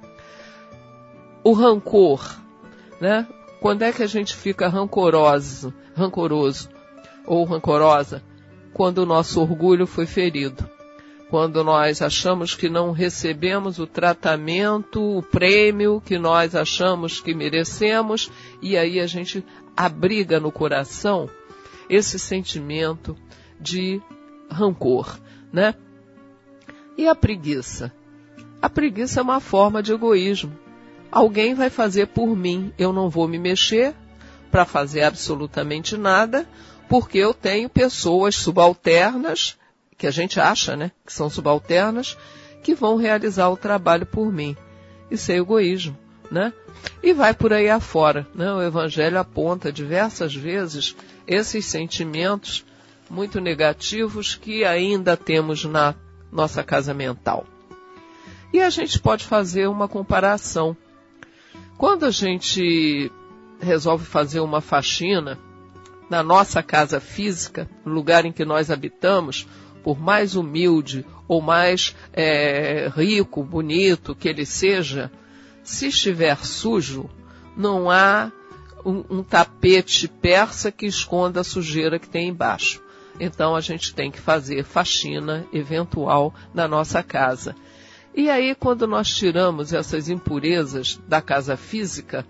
O 1.42 1.54
rancor, 1.54 2.38
né? 3.00 3.26
Quando 3.62 3.80
é 3.80 3.94
que 3.94 4.02
a 4.02 4.06
gente 4.06 4.36
fica 4.36 4.68
rancoroso, 4.68 5.72
rancoroso? 5.96 6.68
ou 7.26 7.44
rancorosa 7.44 8.22
quando 8.74 8.98
o 8.98 9.06
nosso 9.06 9.40
orgulho 9.40 9.86
foi 9.86 10.04
ferido. 10.04 10.68
Quando 11.30 11.62
nós 11.62 12.02
achamos 12.02 12.56
que 12.56 12.68
não 12.68 12.90
recebemos 12.90 13.78
o 13.78 13.86
tratamento, 13.86 15.18
o 15.18 15.22
prêmio 15.22 16.02
que 16.04 16.18
nós 16.18 16.56
achamos 16.56 17.20
que 17.20 17.32
merecemos, 17.32 18.28
e 18.60 18.76
aí 18.76 18.98
a 18.98 19.06
gente 19.06 19.44
abriga 19.76 20.40
no 20.40 20.50
coração 20.50 21.30
esse 21.88 22.18
sentimento 22.18 23.16
de 23.60 24.02
rancor, 24.50 25.20
né? 25.52 25.76
E 26.98 27.06
a 27.06 27.14
preguiça? 27.14 27.92
A 28.60 28.68
preguiça 28.68 29.20
é 29.20 29.22
uma 29.22 29.38
forma 29.38 29.80
de 29.80 29.92
egoísmo. 29.92 30.52
Alguém 31.12 31.54
vai 31.54 31.70
fazer 31.70 32.08
por 32.08 32.36
mim, 32.36 32.72
eu 32.76 32.92
não 32.92 33.08
vou 33.08 33.28
me 33.28 33.38
mexer 33.38 33.94
para 34.50 34.64
fazer 34.64 35.02
absolutamente 35.02 35.96
nada, 35.96 36.44
porque 36.88 37.18
eu 37.18 37.32
tenho 37.32 37.68
pessoas 37.68 38.34
subalternas, 38.34 39.56
que 40.00 40.06
a 40.06 40.10
gente 40.10 40.40
acha, 40.40 40.74
né, 40.74 40.92
que 41.04 41.12
são 41.12 41.28
subalternas, 41.28 42.16
que 42.62 42.74
vão 42.74 42.96
realizar 42.96 43.50
o 43.50 43.56
trabalho 43.56 44.06
por 44.06 44.32
mim. 44.32 44.56
Isso 45.10 45.30
é 45.30 45.36
egoísmo, 45.36 45.94
né? 46.30 46.54
E 47.02 47.12
vai 47.12 47.34
por 47.34 47.52
aí 47.52 47.68
afora, 47.68 48.26
né? 48.34 48.50
O 48.50 48.62
Evangelho 48.62 49.18
aponta 49.18 49.70
diversas 49.70 50.34
vezes 50.34 50.96
esses 51.26 51.66
sentimentos 51.66 52.64
muito 53.10 53.42
negativos 53.42 54.34
que 54.34 54.64
ainda 54.64 55.18
temos 55.18 55.66
na 55.66 55.94
nossa 56.32 56.62
casa 56.64 56.94
mental. 56.94 57.44
E 58.54 58.62
a 58.62 58.70
gente 58.70 58.98
pode 58.98 59.26
fazer 59.26 59.68
uma 59.68 59.86
comparação. 59.86 60.74
Quando 61.76 62.06
a 62.06 62.10
gente 62.10 63.12
resolve 63.60 64.06
fazer 64.06 64.40
uma 64.40 64.62
faxina, 64.62 65.38
na 66.10 66.24
nossa 66.24 66.60
casa 66.60 66.98
física, 66.98 67.70
no 67.84 67.92
lugar 67.92 68.24
em 68.24 68.32
que 68.32 68.44
nós 68.44 68.68
habitamos, 68.68 69.46
por 69.82 69.98
mais 69.98 70.36
humilde 70.36 71.04
ou 71.26 71.40
mais 71.40 71.94
é, 72.12 72.90
rico, 72.94 73.42
bonito 73.42 74.14
que 74.14 74.28
ele 74.28 74.44
seja, 74.44 75.10
se 75.62 75.88
estiver 75.88 76.44
sujo, 76.44 77.08
não 77.56 77.90
há 77.90 78.32
um, 78.84 79.04
um, 79.18 79.22
tapete 79.22 80.08
persa 80.08 80.72
que 80.72 80.86
esconda 80.86 81.40
a 81.40 81.44
sujeira 81.44 81.98
que 81.98 82.08
tem 82.08 82.28
embaixo. 82.28 82.82
Então 83.18 83.54
a 83.54 83.60
gente 83.60 83.94
tem 83.94 84.10
que 84.10 84.20
fazer 84.20 84.64
faxina 84.64 85.46
eventual 85.52 86.34
na 86.54 86.66
nossa 86.66 87.02
casa. 87.02 87.54
E 88.14 88.28
aí, 88.28 88.54
quando 88.54 88.86
nós 88.86 89.08
tiramos 89.08 89.72
essas 89.72 90.08
impurezas 90.08 91.00
da 91.06 91.22
casa 91.22 91.56
física, 91.56 92.26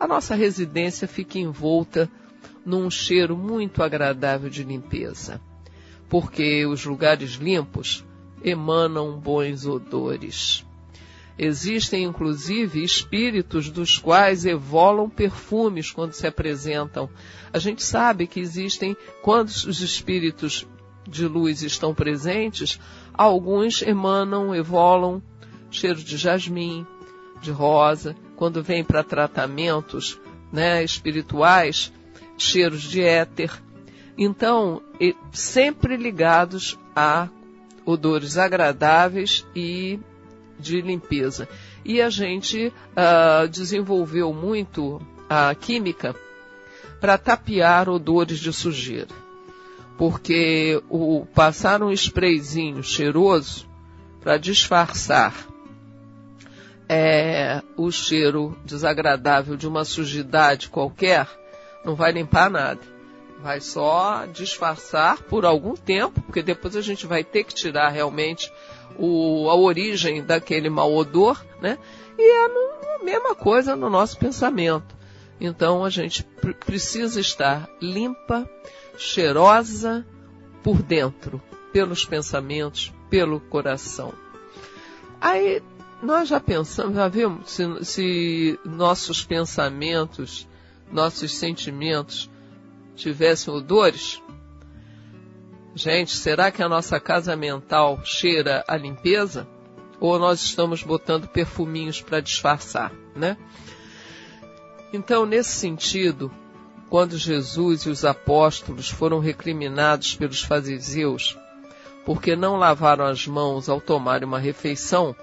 a 0.00 0.06
nossa 0.06 0.34
residência 0.34 1.06
fica 1.06 1.38
envolta 1.38 2.10
num 2.64 2.90
cheiro 2.90 3.36
muito 3.36 3.82
agradável 3.82 4.48
de 4.48 4.64
limpeza, 4.64 5.40
porque 6.08 6.64
os 6.66 6.84
lugares 6.84 7.32
limpos 7.32 8.04
emanam 8.42 9.18
bons 9.18 9.66
odores. 9.66 10.64
Existem 11.36 12.04
inclusive 12.04 12.84
espíritos 12.84 13.68
dos 13.68 13.98
quais 13.98 14.46
evolam 14.46 15.10
perfumes 15.10 15.90
quando 15.90 16.12
se 16.12 16.26
apresentam. 16.26 17.10
A 17.52 17.58
gente 17.58 17.82
sabe 17.82 18.26
que 18.26 18.38
existem, 18.38 18.96
quando 19.20 19.48
os 19.48 19.80
espíritos 19.80 20.66
de 21.08 21.26
luz 21.26 21.62
estão 21.62 21.92
presentes, 21.92 22.78
alguns 23.12 23.82
emanam, 23.82 24.54
evolam 24.54 25.20
cheiro 25.70 26.02
de 26.02 26.16
jasmim, 26.16 26.86
de 27.42 27.50
rosa. 27.50 28.14
Quando 28.36 28.62
vem 28.62 28.84
para 28.84 29.02
tratamentos 29.02 30.20
né, 30.52 30.84
espirituais, 30.84 31.92
cheiros 32.38 32.82
de 32.82 33.02
éter. 33.02 33.50
Então, 34.16 34.80
sempre 35.32 35.96
ligados 35.96 36.78
a 36.94 37.28
odores 37.84 38.38
agradáveis 38.38 39.44
e 39.54 39.98
de 40.58 40.80
limpeza. 40.80 41.48
E 41.84 42.00
a 42.00 42.08
gente 42.08 42.68
uh, 42.68 43.48
desenvolveu 43.48 44.32
muito 44.32 45.00
a 45.28 45.54
química 45.54 46.14
para 47.00 47.18
tapear 47.18 47.88
odores 47.88 48.38
de 48.38 48.52
sujeira. 48.52 49.14
Porque 49.98 50.82
o 50.88 51.26
passar 51.34 51.82
um 51.82 51.92
sprayzinho 51.92 52.82
cheiroso 52.82 53.66
para 54.20 54.38
disfarçar 54.38 55.34
é, 56.88 57.62
o 57.76 57.90
cheiro 57.90 58.56
desagradável 58.64 59.56
de 59.56 59.66
uma 59.66 59.84
sujidade 59.84 60.68
qualquer, 60.68 61.28
não 61.84 61.94
vai 61.94 62.12
limpar 62.12 62.50
nada. 62.50 62.93
Vai 63.44 63.60
só 63.60 64.24
disfarçar 64.24 65.20
por 65.24 65.44
algum 65.44 65.74
tempo, 65.74 66.18
porque 66.22 66.42
depois 66.42 66.74
a 66.76 66.80
gente 66.80 67.06
vai 67.06 67.22
ter 67.22 67.44
que 67.44 67.52
tirar 67.52 67.90
realmente 67.90 68.50
o, 68.98 69.50
a 69.50 69.54
origem 69.54 70.24
daquele 70.24 70.70
mau 70.70 70.94
odor, 70.94 71.44
né? 71.60 71.76
E 72.18 72.22
é 72.22 72.46
a 72.46 73.04
mesma 73.04 73.34
coisa 73.34 73.76
no 73.76 73.90
nosso 73.90 74.16
pensamento. 74.16 74.96
Então 75.38 75.84
a 75.84 75.90
gente 75.90 76.24
pr 76.24 76.54
precisa 76.54 77.20
estar 77.20 77.68
limpa, 77.82 78.48
cheirosa 78.96 80.06
por 80.62 80.80
dentro, 80.80 81.38
pelos 81.70 82.02
pensamentos, 82.02 82.94
pelo 83.10 83.40
coração. 83.40 84.14
Aí 85.20 85.62
nós 86.02 86.30
já 86.30 86.40
pensamos, 86.40 86.94
já 86.94 87.08
vimos 87.08 87.50
se, 87.50 87.84
se 87.84 88.58
nossos 88.64 89.22
pensamentos, 89.22 90.48
nossos 90.90 91.36
sentimentos 91.36 92.30
tivessem 92.94 93.52
odores? 93.52 94.22
Gente, 95.74 96.16
será 96.16 96.50
que 96.50 96.62
a 96.62 96.68
nossa 96.68 97.00
casa 97.00 97.34
mental 97.36 98.00
cheira 98.04 98.64
a 98.68 98.76
limpeza? 98.76 99.46
Ou 100.00 100.18
nós 100.18 100.40
estamos 100.42 100.82
botando 100.82 101.28
perfuminhos 101.28 102.00
para 102.00 102.20
disfarçar, 102.20 102.92
né? 103.14 103.36
Então, 104.92 105.26
nesse 105.26 105.50
sentido, 105.50 106.30
quando 106.88 107.16
Jesus 107.16 107.82
e 107.82 107.90
os 107.90 108.04
apóstolos 108.04 108.88
foram 108.88 109.18
recriminados 109.18 110.14
pelos 110.14 110.42
fariseus 110.42 111.36
porque 112.04 112.36
não 112.36 112.56
lavaram 112.56 113.06
as 113.06 113.26
mãos 113.26 113.68
ao 113.68 113.80
tomar 113.80 114.22
uma 114.22 114.38
refeição, 114.38 115.16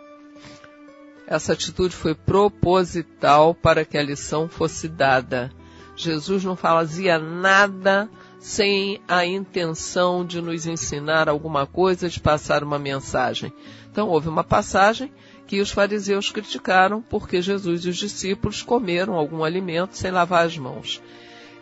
essa 1.27 1.53
atitude 1.53 1.95
foi 1.95 2.15
proposital 2.15 3.53
para 3.53 3.86
que 3.86 3.97
a 3.97 4.03
lição 4.03 4.49
fosse 4.49 4.88
dada. 4.88 5.51
Jesus 5.95 6.43
não 6.43 6.56
fazia 6.56 7.19
nada 7.19 8.10
sem 8.39 8.99
a 9.08 9.25
intenção 9.25 10.25
de 10.25 10.41
nos 10.41 10.65
ensinar 10.65 11.30
alguma 11.30 11.67
coisa, 11.67 12.10
de 12.10 12.19
passar 12.19 12.63
uma 12.63 12.80
mensagem. 12.80 13.54
Então 13.91 14.10
houve 14.10 14.30
uma 14.30 14.43
passagem 14.43 15.12
que 15.45 15.60
os 15.60 15.69
fariseus 15.69 16.32
criticaram 16.32 17.01
porque 17.01 17.41
Jesus 17.41 17.86
e 17.86 17.89
os 17.89 17.97
discípulos 17.97 18.63
comeram 18.63 19.15
algum 19.15 19.43
alimento 19.43 19.95
sem 19.95 20.10
lavar 20.10 20.45
as 20.45 20.58
mãos. 20.58 21.01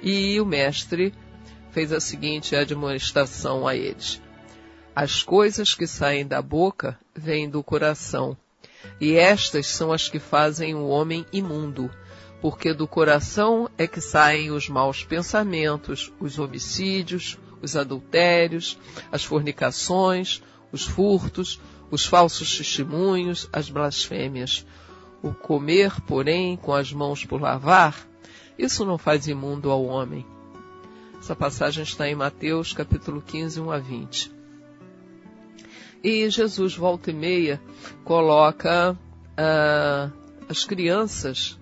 E 0.02 0.40
o 0.40 0.46
mestre 0.46 1.14
fez 1.72 1.92
a 1.92 2.00
seguinte 2.00 2.56
admoestação 2.56 3.68
a 3.68 3.76
eles: 3.76 4.22
As 4.96 5.22
coisas 5.24 5.74
que 5.74 5.88
saem 5.88 6.26
da 6.26 6.42
boca 6.42 6.98
vêm 7.14 7.50
do 7.50 7.62
coração, 7.62 8.38
e 9.02 9.16
estas 9.16 9.68
são 9.68 9.92
as 9.92 10.08
que 10.08 10.20
fazem 10.20 10.76
o 10.76 10.88
homem 10.88 11.26
imundo 11.34 11.92
porque 12.42 12.74
do 12.74 12.88
coração 12.88 13.70
é 13.78 13.86
que 13.86 14.00
saem 14.00 14.52
os 14.52 14.70
maus 14.70 15.04
pensamentos, 15.04 16.12
os 16.20 16.40
homicídios, 16.40 17.38
os 17.62 17.76
adultérios, 17.76 18.78
as 19.12 19.24
fornicações, 19.24 20.42
os 20.72 20.86
furtos, 20.86 21.60
os 21.92 22.06
falsos 22.06 22.58
testemunhos, 22.58 23.50
as 23.52 23.70
blasfêmias. 23.70 24.66
O 25.22 25.34
comer, 25.34 26.00
porém, 26.02 26.56
com 26.56 26.74
as 26.74 26.94
mãos 26.94 27.26
por 27.26 27.42
lavar, 27.42 28.08
isso 28.58 28.86
não 28.86 28.98
faz 28.98 29.28
imundo 29.28 29.70
ao 29.70 29.84
homem. 29.84 30.26
Essa 31.20 31.36
passagem 31.36 31.84
está 31.84 32.08
em 32.08 32.16
Mateus 32.16 32.72
capítulo 32.72 33.22
15, 33.22 33.60
1 33.60 33.72
a 33.72 33.78
20. 33.80 34.32
E 36.02 36.30
Jesus, 36.30 36.76
volta 36.76 37.12
e 37.12 37.14
meia, 37.14 37.62
coloca 38.06 38.94
uh, 38.94 40.14
as 40.48 40.64
crianças 40.64 41.59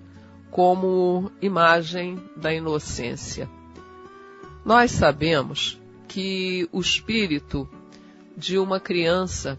como 0.52 1.32
imagem 1.42 2.22
da 2.36 2.54
inocência. 2.54 3.50
Nós 4.66 4.92
sabemos 4.92 5.80
que 6.08 6.68
o 6.72 6.80
espírito 6.80 7.70
de 8.36 8.58
uma 8.58 8.80
criança, 8.80 9.58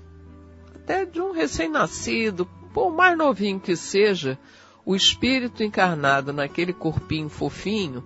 até 0.74 1.04
de 1.04 1.20
um 1.20 1.32
recém-nascido, 1.32 2.46
por 2.72 2.90
mais 2.90 3.16
novinho 3.16 3.60
que 3.60 3.76
seja, 3.76 4.38
o 4.84 4.94
espírito 4.94 5.62
encarnado 5.62 6.32
naquele 6.32 6.72
corpinho 6.72 7.28
fofinho, 7.28 8.04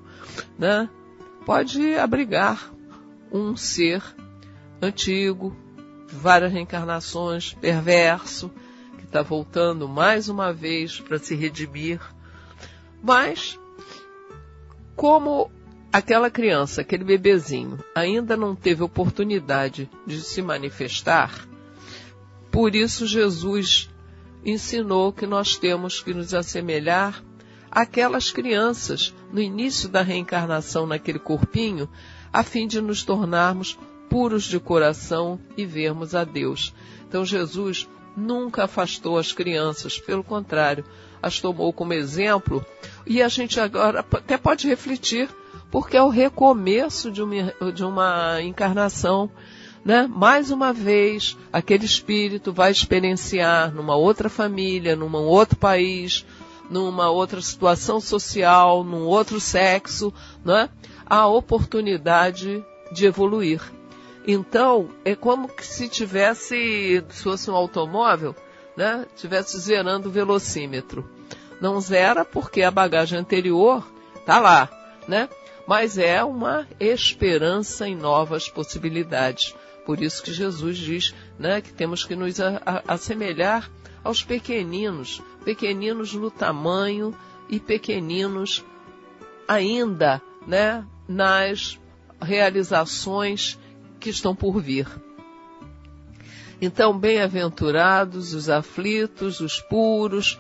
né, 0.59 0.89
pode 1.45 1.95
abrigar 1.97 2.73
um 3.31 3.57
ser 3.57 4.03
antigo, 4.81 5.57
várias 6.09 6.53
reencarnações, 6.53 7.55
perverso, 7.55 8.51
que 8.99 9.05
está 9.05 9.23
voltando 9.23 9.89
mais 9.89 10.29
uma 10.29 10.53
vez 10.53 11.01
para 11.01 11.19
se 11.19 11.35
redimir 11.35 12.01
mas, 13.03 13.59
como 14.95 15.51
aquela 15.93 16.31
criança, 16.31 16.81
aquele 16.81 17.05
bebezinho, 17.05 17.79
ainda 17.95 18.37
não 18.37 18.55
teve 18.55 18.83
oportunidade 18.83 19.91
de 20.07 20.21
se 20.21 20.41
manifestar, 20.41 21.47
por 22.51 22.75
isso 22.75 23.07
Jesus 23.07 23.91
ensinou 24.45 25.13
que 25.13 25.27
nós 25.27 25.57
temos 25.57 26.01
que 26.01 26.13
nos 26.13 26.35
assemelhar 26.35 27.23
àquelas 27.71 28.31
crianças 28.31 29.15
no 29.33 29.41
início 29.41 29.89
da 29.89 30.03
reencarnação 30.03 30.87
naquele 30.87 31.19
corpinho, 31.19 31.89
a 32.33 32.43
fim 32.43 32.67
de 32.67 32.81
nos 32.81 33.03
tornarmos 33.03 33.79
puros 34.11 34.45
de 34.45 34.61
coração 34.61 35.41
e 35.57 35.65
vermos 35.65 36.15
a 36.15 36.25
Deus. 36.25 36.75
Então 37.09 37.25
Jesus 37.25 37.89
nunca 38.15 38.65
afastou 38.65 39.17
as 39.17 39.33
crianças, 39.33 39.99
pelo 39.99 40.23
contrário, 40.23 40.85
as 41.23 41.41
tomou 41.41 41.73
como 41.73 41.93
exemplo 41.93 42.65
e 43.07 43.23
a 43.23 43.29
gente 43.29 43.61
agora 43.61 44.01
até 44.01 44.37
pode 44.37 44.67
refletir, 44.67 45.29
porque 45.71 45.97
é 45.97 46.03
o 46.03 46.09
recomeço 46.09 47.11
de 47.11 47.23
uma, 47.23 47.73
de 47.73 47.85
uma 47.85 48.43
encarnação. 48.43 49.31
Né? 49.85 50.07
Mais 50.09 50.51
uma 50.51 50.73
vez, 50.73 51.37
aquele 51.53 51.85
espírito 51.85 52.53
vai 52.53 52.71
experienciar 52.71 53.75
numa 53.75 53.97
outra 53.97 54.29
família, 54.29 54.95
num 54.95 55.13
outro 55.15 55.57
país, 55.57 56.25
numa 56.71 57.11
outra 57.11 57.41
situação 57.41 58.01
social, 58.01 58.85
num 58.85 59.05
outro 59.05 59.41
sexo, 59.41 60.13
né? 60.45 60.69
a 61.07 61.27
oportunidade 61.27 62.65
de 62.93 63.07
evoluir. 63.07 63.61
Então, 64.27 64.89
é 65.05 65.17
como 65.17 65.51
se 65.61 65.89
tivesse, 65.89 67.05
se 67.11 67.23
fosse 67.23 67.51
um 67.51 67.57
automóvel, 67.57 68.37
né, 68.77 69.07
tivesse 69.17 69.59
zerando 69.59 70.09
o 70.09 70.13
velocímetro. 70.13 71.09
Não 71.61 71.81
zera 71.81 72.25
porque 72.25 72.63
a 72.63 72.71
bagagem 72.71 73.19
anterior 73.19 73.87
está 74.17 74.41
lá, 74.41 74.69
né? 75.07 75.29
Mas 75.67 75.97
é 75.97 76.23
uma 76.25 76.67
esperança 76.81 77.87
em 77.87 77.95
novas 77.95 78.49
possibilidades. 78.49 79.55
Por 79.87 80.03
isso 80.03 80.23
que 80.23 80.33
Jesus 80.33 80.77
diz 80.77 81.15
né, 81.39 81.61
que 81.61 81.73
temos 81.73 82.05
que 82.05 82.17
nos 82.17 82.37
assemelhar 82.87 83.71
aos 84.03 84.23
pequeninos, 84.23 85.23
pequeninos 85.45 86.13
no 86.15 86.31
tamanho 86.31 87.15
e 87.49 87.61
pequeninos 87.61 88.65
ainda 89.47 90.21
né, 90.47 90.85
nas 91.07 91.79
realizações 92.21 93.59
que 94.01 94.11
estão 94.11 94.35
por 94.35 94.61
vir. 94.61 94.87
Então, 96.65 96.97
bem-aventurados 96.97 98.33
os 98.35 98.49
aflitos, 98.49 99.41
os 99.41 99.61
puros, 99.61 100.39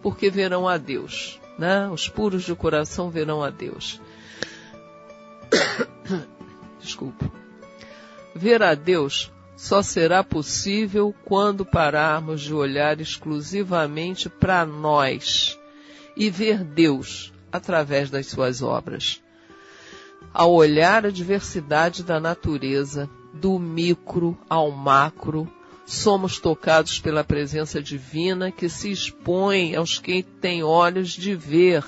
porque 0.00 0.30
verão 0.30 0.66
a 0.66 0.78
Deus. 0.78 1.38
Né? 1.58 1.86
Os 1.90 2.08
puros 2.08 2.44
de 2.44 2.54
coração 2.54 3.10
verão 3.10 3.44
a 3.44 3.50
Deus. 3.50 4.00
Desculpa. 6.80 7.30
Ver 8.34 8.62
a 8.62 8.74
Deus 8.74 9.30
só 9.54 9.82
será 9.82 10.24
possível 10.24 11.14
quando 11.26 11.66
pararmos 11.66 12.40
de 12.40 12.54
olhar 12.54 12.98
exclusivamente 12.98 14.30
para 14.30 14.64
nós 14.64 15.60
e 16.16 16.30
ver 16.30 16.64
Deus 16.64 17.34
através 17.52 18.08
das 18.08 18.28
suas 18.28 18.62
obras. 18.62 19.22
Ao 20.32 20.50
olhar 20.54 21.04
a 21.04 21.10
diversidade 21.10 22.02
da 22.02 22.18
natureza, 22.18 23.10
do 23.32 23.58
micro 23.58 24.36
ao 24.48 24.70
macro, 24.70 25.50
somos 25.86 26.38
tocados 26.38 26.98
pela 27.00 27.24
presença 27.24 27.82
divina 27.82 28.50
que 28.50 28.68
se 28.68 28.90
expõe 28.90 29.74
aos 29.74 29.98
que 29.98 30.22
têm 30.22 30.62
olhos 30.62 31.10
de 31.10 31.34
ver. 31.34 31.84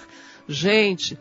Gente, 0.48 1.18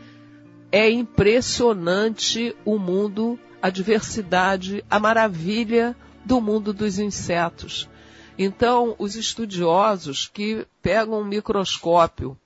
é 0.72 0.90
impressionante 0.90 2.56
o 2.66 2.80
mundo, 2.80 3.40
a 3.62 3.70
diversidade, 3.70 4.84
a 4.90 5.00
maravilha 5.00 5.96
do 6.26 6.40
mundo 6.40 6.74
dos 6.74 6.98
insetos. 6.98 7.90
Então, 8.38 8.96
os 8.98 9.16
estudiosos 9.16 10.30
que 10.32 10.66
pegam 10.82 11.20
um 11.20 11.26
microscópio 11.26 12.38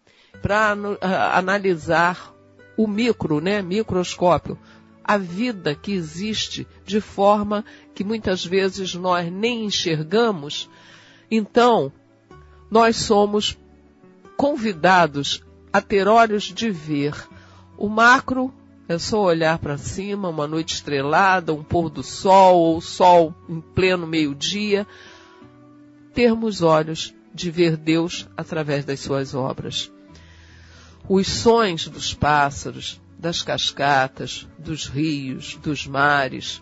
para 0.41 0.75
analisar 1.33 2.33
o 2.77 2.87
micro, 2.87 3.39
né, 3.39 3.61
microscópio, 3.61 4.59
a 5.07 5.17
vida 5.17 5.75
que 5.75 5.91
existe 5.91 6.67
de 6.83 6.99
forma 6.99 7.63
que 7.93 8.03
muitas 8.03 8.43
vezes 8.43 8.95
nós 8.95 9.31
nem 9.31 9.65
enxergamos, 9.65 10.67
então 11.29 11.91
nós 12.71 12.95
somos 12.95 13.55
convidados 14.35 15.43
a 15.71 15.79
ter 15.79 16.07
olhos 16.07 16.45
de 16.45 16.71
ver. 16.71 17.13
O 17.77 17.87
macro 17.87 18.51
é 18.87 18.97
só 18.97 19.21
olhar 19.21 19.59
para 19.59 19.77
cima, 19.77 20.29
uma 20.29 20.47
noite 20.47 20.73
estrelada, 20.73 21.53
um 21.53 21.63
pôr 21.63 21.89
do 21.89 22.01
sol, 22.01 22.57
ou 22.57 22.81
sol 22.81 23.33
em 23.47 23.61
pleno 23.61 24.07
meio-dia, 24.07 24.87
termos 26.15 26.63
olhos 26.63 27.13
de 27.31 27.51
ver 27.51 27.77
Deus 27.77 28.27
através 28.35 28.85
das 28.85 29.01
suas 29.01 29.35
obras. 29.35 29.91
Os 31.07 31.27
sons 31.27 31.87
dos 31.87 32.13
pássaros, 32.13 32.99
das 33.17 33.41
cascatas, 33.41 34.47
dos 34.65 34.87
rios, 34.87 35.57
dos 35.61 35.85
mares, 35.85 36.61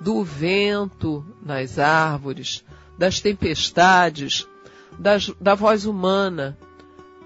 do 0.00 0.24
vento 0.24 1.24
nas 1.40 1.78
árvores, 1.78 2.64
das 2.98 3.20
tempestades, 3.20 4.46
das, 4.98 5.32
da 5.40 5.54
voz 5.54 5.86
humana, 5.86 6.58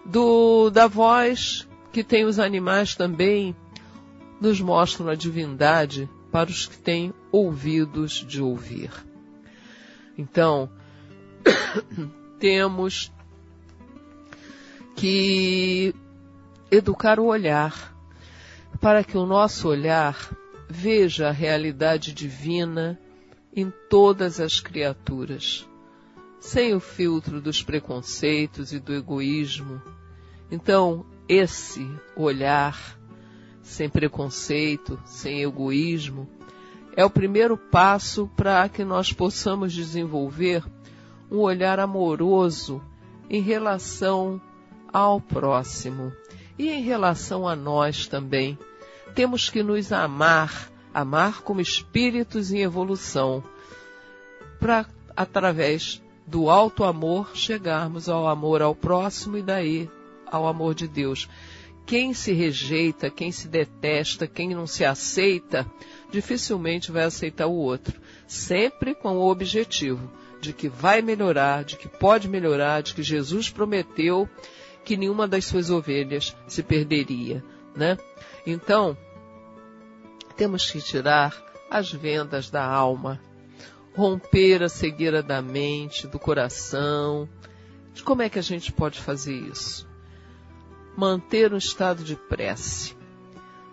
do, 0.04 0.68
da 0.70 0.86
voz 0.86 1.66
que 1.90 2.04
tem 2.04 2.24
os 2.24 2.38
animais 2.38 2.94
também, 2.94 3.56
nos 4.40 4.60
mostram 4.60 5.08
a 5.08 5.14
divindade 5.14 6.08
para 6.30 6.50
os 6.50 6.66
que 6.66 6.76
têm 6.76 7.14
ouvidos 7.30 8.24
de 8.26 8.42
ouvir. 8.42 8.90
Então, 10.16 10.68
temos 12.38 13.10
que 14.94 15.94
educar 16.70 17.18
o 17.18 17.26
olhar 17.26 17.91
para 18.82 19.04
que 19.04 19.16
o 19.16 19.24
nosso 19.24 19.68
olhar 19.68 20.36
veja 20.68 21.28
a 21.28 21.32
realidade 21.32 22.12
divina 22.12 22.98
em 23.54 23.72
todas 23.88 24.40
as 24.40 24.58
criaturas, 24.58 25.64
sem 26.40 26.74
o 26.74 26.80
filtro 26.80 27.40
dos 27.40 27.62
preconceitos 27.62 28.72
e 28.72 28.80
do 28.80 28.92
egoísmo. 28.92 29.80
Então, 30.50 31.06
esse 31.28 31.88
olhar, 32.16 32.98
sem 33.62 33.88
preconceito, 33.88 35.00
sem 35.04 35.42
egoísmo, 35.42 36.28
é 36.96 37.04
o 37.04 37.10
primeiro 37.10 37.56
passo 37.56 38.28
para 38.36 38.68
que 38.68 38.82
nós 38.82 39.12
possamos 39.12 39.72
desenvolver 39.72 40.64
um 41.30 41.38
olhar 41.38 41.78
amoroso 41.78 42.82
em 43.30 43.40
relação 43.40 44.40
ao 44.92 45.20
próximo 45.20 46.12
e 46.58 46.68
em 46.68 46.82
relação 46.82 47.46
a 47.46 47.54
nós 47.54 48.08
também 48.08 48.58
temos 49.14 49.48
que 49.48 49.62
nos 49.62 49.92
amar, 49.92 50.70
amar 50.92 51.42
como 51.42 51.60
espíritos 51.60 52.52
em 52.52 52.60
evolução, 52.60 53.42
para, 54.58 54.86
através 55.16 56.02
do 56.26 56.48
alto 56.48 56.84
amor, 56.84 57.30
chegarmos 57.34 58.08
ao 58.08 58.28
amor 58.28 58.62
ao 58.62 58.74
próximo 58.74 59.36
e 59.36 59.42
daí 59.42 59.90
ao 60.26 60.46
amor 60.46 60.74
de 60.74 60.88
Deus. 60.88 61.28
Quem 61.84 62.14
se 62.14 62.32
rejeita, 62.32 63.10
quem 63.10 63.32
se 63.32 63.48
detesta, 63.48 64.26
quem 64.26 64.54
não 64.54 64.66
se 64.66 64.84
aceita, 64.84 65.66
dificilmente 66.10 66.92
vai 66.92 67.04
aceitar 67.04 67.46
o 67.46 67.54
outro. 67.54 68.00
Sempre 68.26 68.94
com 68.94 69.16
o 69.16 69.28
objetivo 69.28 70.10
de 70.40 70.52
que 70.52 70.68
vai 70.68 71.02
melhorar, 71.02 71.64
de 71.64 71.76
que 71.76 71.88
pode 71.88 72.28
melhorar, 72.28 72.82
de 72.82 72.94
que 72.94 73.02
Jesus 73.02 73.50
prometeu 73.50 74.28
que 74.84 74.96
nenhuma 74.96 75.28
das 75.28 75.44
suas 75.44 75.70
ovelhas 75.70 76.36
se 76.48 76.62
perderia, 76.62 77.44
né? 77.74 77.98
Então, 78.46 78.96
temos 80.36 80.70
que 80.70 80.80
tirar 80.80 81.36
as 81.70 81.92
vendas 81.92 82.50
da 82.50 82.64
alma, 82.64 83.20
romper 83.94 84.62
a 84.62 84.68
cegueira 84.68 85.22
da 85.22 85.40
mente, 85.40 86.06
do 86.06 86.18
coração. 86.18 87.28
Como 88.04 88.22
é 88.22 88.28
que 88.28 88.38
a 88.38 88.42
gente 88.42 88.72
pode 88.72 89.00
fazer 89.00 89.34
isso? 89.34 89.88
Manter 90.96 91.52
um 91.52 91.56
estado 91.56 92.02
de 92.02 92.16
prece. 92.16 92.96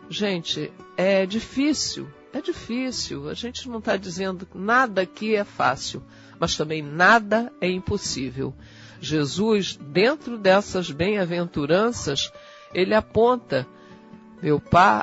Gente, 0.10 0.72
é 0.98 1.26
difícil, 1.26 2.08
é 2.34 2.42
difícil. 2.42 3.30
A 3.30 3.34
gente 3.34 3.68
não 3.70 3.80
está 3.80 3.98
dizendo 3.98 4.48
nada 4.54 5.02
aqui 5.02 5.36
é 5.36 5.44
fácil, 5.44 6.02
mas 6.40 6.56
também 6.56 6.82
nada 6.82 7.52
é 7.60 7.70
impossível. 7.70 8.54
Jesus, 9.02 9.78
dentro 9.78 10.38
dessas 10.38 10.92
bem-aventuranças, 10.92 12.32
ele 12.74 12.94
aponta 12.94 13.68
meu, 14.42 14.62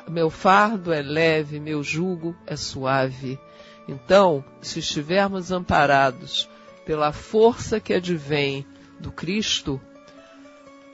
meu 0.09 0.31
fardo 0.31 0.93
é 0.93 1.03
leve, 1.03 1.61
meu 1.61 1.83
jugo 1.83 2.35
é 2.47 2.57
suave. 2.57 3.39
Então, 3.89 4.45
se 4.61 4.81
estivermos 4.81 5.53
amparados 5.53 6.49
pela 6.85 7.13
força 7.13 7.79
que 7.79 7.93
advém 7.93 8.67
do 8.99 9.13
Cristo, 9.13 9.81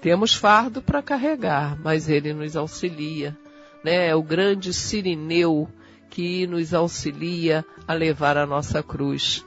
temos 0.00 0.34
fardo 0.34 0.82
para 0.82 1.00
carregar, 1.00 1.78
mas 1.80 2.08
ele 2.08 2.34
nos 2.34 2.56
auxilia. 2.56 3.36
Né? 3.84 4.08
É 4.08 4.16
o 4.16 4.22
grande 4.22 4.74
sirineu 4.74 5.68
que 6.10 6.46
nos 6.46 6.74
auxilia 6.74 7.64
a 7.86 7.94
levar 7.94 8.36
a 8.36 8.44
nossa 8.44 8.82
cruz. 8.82 9.46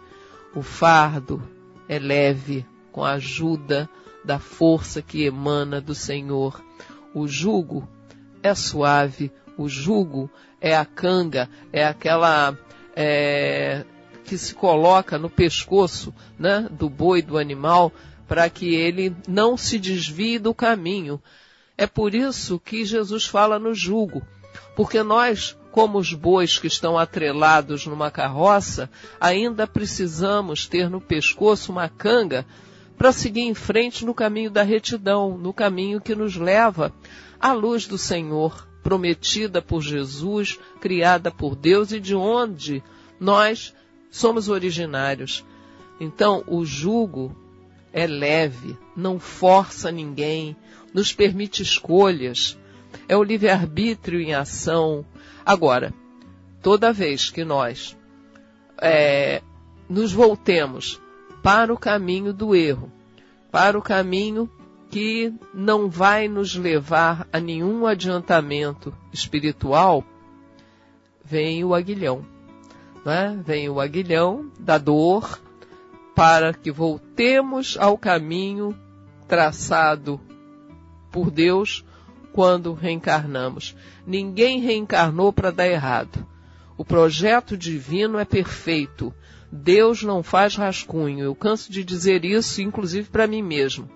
O 0.56 0.62
fardo 0.62 1.44
é 1.88 2.00
leve 2.00 2.66
com 2.92 3.04
a 3.04 3.12
ajuda 3.14 3.90
da 4.24 4.40
força 4.40 5.02
que 5.02 5.26
emana 5.26 5.82
do 5.82 5.94
Senhor. 5.94 6.64
O 7.14 7.28
jugo 7.28 7.88
é 8.46 8.54
suave, 8.54 9.32
o 9.58 9.68
jugo 9.68 10.30
é 10.62 10.76
a 10.76 10.86
canga, 10.86 11.50
é 11.74 11.84
aquela 11.84 12.56
é, 12.96 13.84
que 14.24 14.38
se 14.38 14.54
coloca 14.54 15.18
no 15.18 15.32
pescoço 15.32 16.14
né, 16.38 16.68
do 16.70 16.88
boi, 16.88 17.24
do 17.24 17.40
animal, 17.40 17.92
para 18.28 18.48
que 18.48 18.76
ele 18.76 19.16
não 19.28 19.58
se 19.58 19.80
desvie 19.80 20.38
do 20.38 20.54
caminho. 20.54 21.20
É 21.76 21.88
por 21.88 22.14
isso 22.14 22.60
que 22.60 22.86
Jesus 22.86 23.26
fala 23.26 23.58
no 23.58 23.74
jugo, 23.74 24.22
porque 24.76 25.02
nós, 25.02 25.58
como 25.72 25.98
os 25.98 26.14
bois 26.14 26.60
que 26.60 26.68
estão 26.68 27.00
atrelados 27.00 27.88
numa 27.88 28.12
carroça, 28.12 28.90
ainda 29.20 29.66
precisamos 29.66 30.68
ter 30.68 30.88
no 30.88 31.02
pescoço 31.02 31.72
uma 31.72 31.90
canga 31.90 32.46
para 32.98 33.12
seguir 33.12 33.42
em 33.42 33.54
frente 33.54 34.06
no 34.06 34.14
caminho 34.14 34.50
da 34.50 34.64
retidão, 34.64 35.38
no 35.38 35.54
caminho 35.54 36.02
que 36.02 36.16
nos 36.16 36.36
leva 36.36 36.94
a 37.40 37.52
luz 37.52 37.86
do 37.88 37.98
Senhor, 37.98 38.68
prometida 38.82 39.62
por 39.62 39.82
Jesus, 39.82 40.60
criada 40.80 41.32
por 41.32 41.56
Deus 41.56 41.92
e 41.92 42.00
de 42.00 42.16
onde 42.16 42.84
nós 43.20 43.74
somos 44.10 44.48
originários. 44.48 45.44
Então, 46.00 46.44
o 46.48 46.64
jugo 46.66 47.36
é 47.92 48.06
leve, 48.06 48.78
não 48.96 49.20
força 49.20 49.92
ninguém, 49.92 50.56
nos 50.94 51.12
permite 51.12 51.62
escolhas, 51.62 52.58
é 53.08 53.16
o 53.18 53.24
livre-arbítrio 53.24 54.20
em 54.20 54.34
ação. 54.34 55.06
Agora, 55.46 55.94
toda 56.62 56.94
vez 56.94 57.30
que 57.30 57.44
nós 57.44 57.98
é, 58.82 59.42
nos 59.90 60.12
voltemos 60.12 61.02
para 61.46 61.72
o 61.72 61.78
caminho 61.78 62.34
do 62.34 62.56
erro, 62.56 62.92
para 63.52 63.78
o 63.78 63.82
caminho 63.82 64.50
que 64.90 65.32
não 65.54 65.88
vai 65.88 66.28
nos 66.28 66.56
levar 66.56 67.28
a 67.32 67.40
nenhum 67.40 67.86
adiantamento 67.86 68.92
espiritual, 69.14 70.04
vem 71.24 71.64
o 71.64 71.76
aguilhão. 71.76 72.26
Né? 73.06 73.40
Vem 73.46 73.70
o 73.70 73.80
aguilhão 73.80 74.52
da 74.60 74.80
dor 74.80 75.40
para 76.16 76.52
que 76.52 76.72
voltemos 76.72 77.78
ao 77.80 77.96
caminho 77.96 78.76
traçado 79.28 80.20
por 81.12 81.30
Deus 81.30 81.86
quando 82.34 82.74
reencarnamos. 82.74 83.76
Ninguém 84.04 84.62
reencarnou 84.62 85.32
para 85.32 85.52
dar 85.52 85.68
errado. 85.68 86.26
O 86.76 86.84
projeto 86.84 87.56
divino 87.56 88.18
é 88.18 88.26
perfeito. 88.26 89.14
Deus 89.56 90.04
não 90.04 90.22
faz 90.22 90.56
rascunho. 90.56 91.24
Eu 91.24 91.34
canso 91.34 91.72
de 91.72 91.84
dizer 91.84 92.26
isso, 92.26 92.62
inclusive 92.62 93.10
para 93.10 93.26
mim 93.26 93.42
mesmo. 93.42 93.90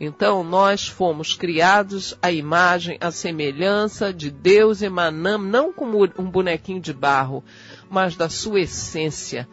Então, 0.00 0.42
nós 0.42 0.88
fomos 0.88 1.34
criados 1.34 2.16
à 2.20 2.32
imagem, 2.32 2.98
à 3.00 3.12
semelhança 3.12 4.12
de 4.12 4.30
Deus, 4.30 4.82
emanamos, 4.82 5.48
não 5.48 5.72
como 5.72 6.02
um 6.18 6.28
bonequinho 6.28 6.80
de 6.80 6.92
barro, 6.92 7.44
mas 7.88 8.16
da 8.16 8.28
sua 8.28 8.62
essência. 8.62 9.48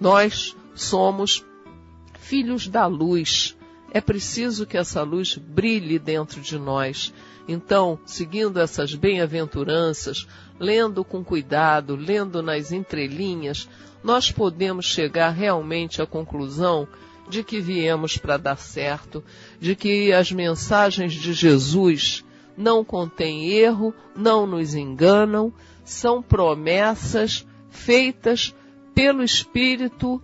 Nós 0.00 0.56
somos 0.74 1.44
filhos 2.18 2.66
da 2.66 2.86
luz. 2.86 3.56
É 3.92 4.00
preciso 4.00 4.64
que 4.64 4.78
essa 4.78 5.02
luz 5.02 5.36
brilhe 5.36 5.98
dentro 5.98 6.40
de 6.40 6.58
nós. 6.58 7.12
Então, 7.46 7.98
seguindo 8.06 8.60
essas 8.60 8.94
bem-aventuranças, 8.94 10.26
lendo 10.58 11.04
com 11.04 11.24
cuidado, 11.24 11.96
lendo 11.96 12.42
nas 12.42 12.70
entrelinhas, 12.70 13.68
nós 14.02 14.30
podemos 14.30 14.86
chegar 14.86 15.30
realmente 15.30 16.00
à 16.00 16.06
conclusão 16.06 16.88
de 17.28 17.44
que 17.44 17.60
viemos 17.60 18.16
para 18.16 18.36
dar 18.36 18.56
certo, 18.56 19.22
de 19.60 19.76
que 19.76 20.12
as 20.12 20.32
mensagens 20.32 21.12
de 21.12 21.32
Jesus 21.32 22.24
não 22.56 22.84
contêm 22.84 23.50
erro, 23.50 23.94
não 24.14 24.46
nos 24.46 24.74
enganam, 24.74 25.52
são 25.84 26.22
promessas 26.22 27.46
feitas 27.70 28.54
pelo 28.94 29.22
Espírito 29.22 30.20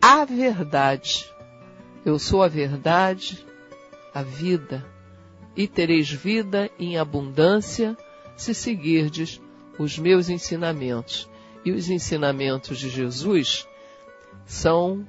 a 0.00 0.24
verdade. 0.24 1.24
Eu 2.04 2.18
sou 2.18 2.42
a 2.42 2.48
verdade, 2.48 3.44
a 4.12 4.22
vida, 4.22 4.84
e 5.56 5.66
tereis 5.66 6.10
vida 6.10 6.70
em 6.78 6.98
abundância 6.98 7.96
se 8.36 8.52
seguirdes 8.52 9.40
os 9.78 9.98
meus 9.98 10.28
ensinamentos. 10.28 11.28
E 11.66 11.72
os 11.72 11.90
ensinamentos 11.90 12.78
de 12.78 12.88
Jesus 12.88 13.66
são 14.44 15.04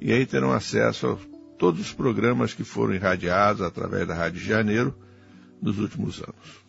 E 0.00 0.12
aí 0.12 0.24
terão 0.24 0.52
acesso 0.52 1.08
a 1.08 1.16
todos 1.58 1.80
os 1.80 1.92
programas 1.92 2.54
que 2.54 2.62
foram 2.64 2.94
irradiados 2.94 3.60
através 3.60 4.06
da 4.06 4.14
Rádio 4.14 4.40
Janeiro 4.40 4.94
nos 5.60 5.78
últimos 5.78 6.20
anos. 6.20 6.62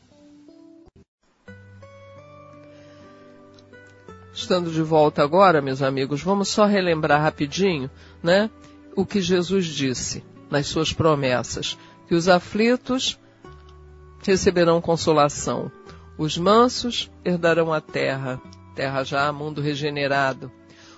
Estando 4.33 4.71
de 4.71 4.81
volta 4.81 5.21
agora, 5.21 5.61
meus 5.61 5.83
amigos, 5.83 6.23
vamos 6.23 6.49
só 6.49 6.65
relembrar 6.65 7.21
rapidinho, 7.21 7.89
né, 8.21 8.49
o 8.95 9.05
que 9.05 9.21
Jesus 9.21 9.67
disse 9.67 10.23
nas 10.49 10.65
suas 10.65 10.91
promessas, 10.91 11.77
que 12.07 12.15
os 12.15 12.27
aflitos 12.27 13.19
receberão 14.23 14.81
consolação, 14.81 15.71
os 16.17 16.37
mansos 16.37 17.11
herdarão 17.25 17.73
a 17.73 17.81
terra, 17.81 18.41
terra 18.75 19.03
já, 19.03 19.31
mundo 19.31 19.61
regenerado. 19.61 20.51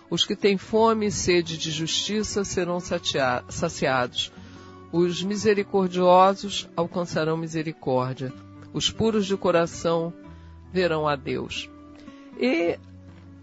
Os 0.10 0.26
que 0.26 0.36
têm 0.36 0.58
fome 0.58 1.08
e 1.08 1.12
sede 1.12 1.58
de 1.58 1.72
justiça 1.72 2.44
serão 2.44 2.80
saciados. 2.80 4.32
Os 4.92 5.24
misericordiosos 5.24 6.70
alcançarão 6.76 7.38
misericórdia. 7.38 8.32
Os 8.74 8.92
puros 8.92 9.26
de 9.26 9.36
coração 9.36 10.14
verão 10.72 11.08
a 11.08 11.16
Deus. 11.16 11.70
E, 12.40 12.78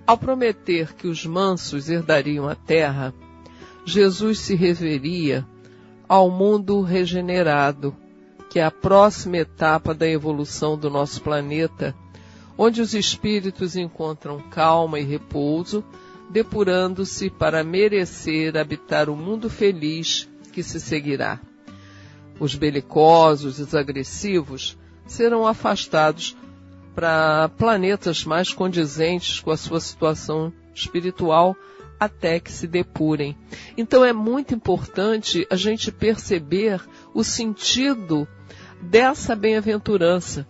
ao 0.07 0.19
prometer 0.19 0.95
que 0.95 1.09
os 1.09 1.25
mansos 1.25 1.89
herdariam 1.89 2.49
a 2.49 2.55
terra, 2.55 3.15
Jesus 3.85 4.39
se 4.39 4.55
referia 4.55 5.47
ao 6.09 6.31
mundo 6.31 6.83
regenerado, 6.83 7.97
que 8.53 8.61
é 8.61 8.65
a 8.65 8.71
próxima 8.71 9.39
etapa 9.39 9.95
da 9.95 10.07
evolução 10.07 10.77
do 10.77 10.91
nosso 10.91 11.23
planeta, 11.23 11.97
onde 12.59 12.83
os 12.83 12.93
espíritos 12.93 13.77
encontram 13.77 14.43
calma 14.51 15.01
e 15.01 15.05
repouso, 15.05 15.83
depurando-se 16.29 17.31
para 17.31 17.65
merecer 17.65 18.55
habitar 18.59 19.09
o 19.09 19.17
mundo 19.17 19.49
feliz 19.49 20.29
que 20.53 20.63
se 20.63 20.79
seguirá. 20.79 21.41
Os 22.39 22.55
belicosos, 22.55 23.59
os 23.59 23.75
agressivos, 23.75 24.77
serão 25.07 25.47
afastados 25.47 26.37
para 26.95 27.49
planetas 27.57 28.23
mais 28.27 28.53
condizentes 28.53 29.41
com 29.41 29.51
a 29.51 29.57
sua 29.57 29.81
situação 29.81 30.53
espiritual 30.75 31.57
até 31.99 32.39
que 32.39 32.53
se 32.53 32.67
depurem. 32.67 33.35
Então 33.79 34.05
é 34.05 34.13
muito 34.13 34.55
importante 34.55 35.47
a 35.49 35.57
gente 35.57 35.91
perceber 35.91 36.83
o 37.15 37.25
sentido 37.25 38.29
dessa 38.83 39.37
bem-aventurança. 39.37 40.47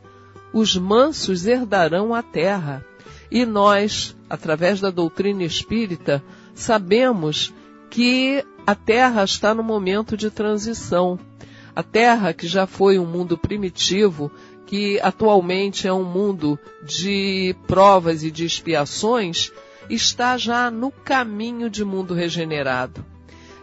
Os 0.53 0.77
mansos 0.77 1.47
herdarão 1.47 2.15
a 2.15 2.23
terra. 2.23 2.85
E 3.31 3.47
nós, 3.47 4.17
através 4.29 4.81
da 4.81 4.91
doutrina 4.91 5.45
espírita, 5.45 6.23
sabemos 6.55 7.53
que 7.89 8.45
a 8.67 8.75
terra 8.75 9.23
está 9.25 9.55
no 9.55 9.63
momento 9.63 10.17
de 10.17 10.31
transição. 10.31 11.19
A 11.75 11.83
terra, 11.83 12.33
que 12.33 12.47
já 12.47 12.67
foi 12.67 12.99
um 12.99 13.07
mundo 13.07 13.37
primitivo, 13.39 14.31
que 14.67 15.01
atualmente 15.01 15.87
é 15.87 15.93
um 15.93 16.05
mundo 16.05 16.59
de 16.83 17.55
provas 17.67 18.23
e 18.23 18.31
de 18.31 18.45
expiações, 18.45 19.51
está 19.89 20.37
já 20.37 20.71
no 20.71 20.91
caminho 20.91 21.69
de 21.69 21.85
mundo 21.85 22.15
regenerado. 22.15 23.12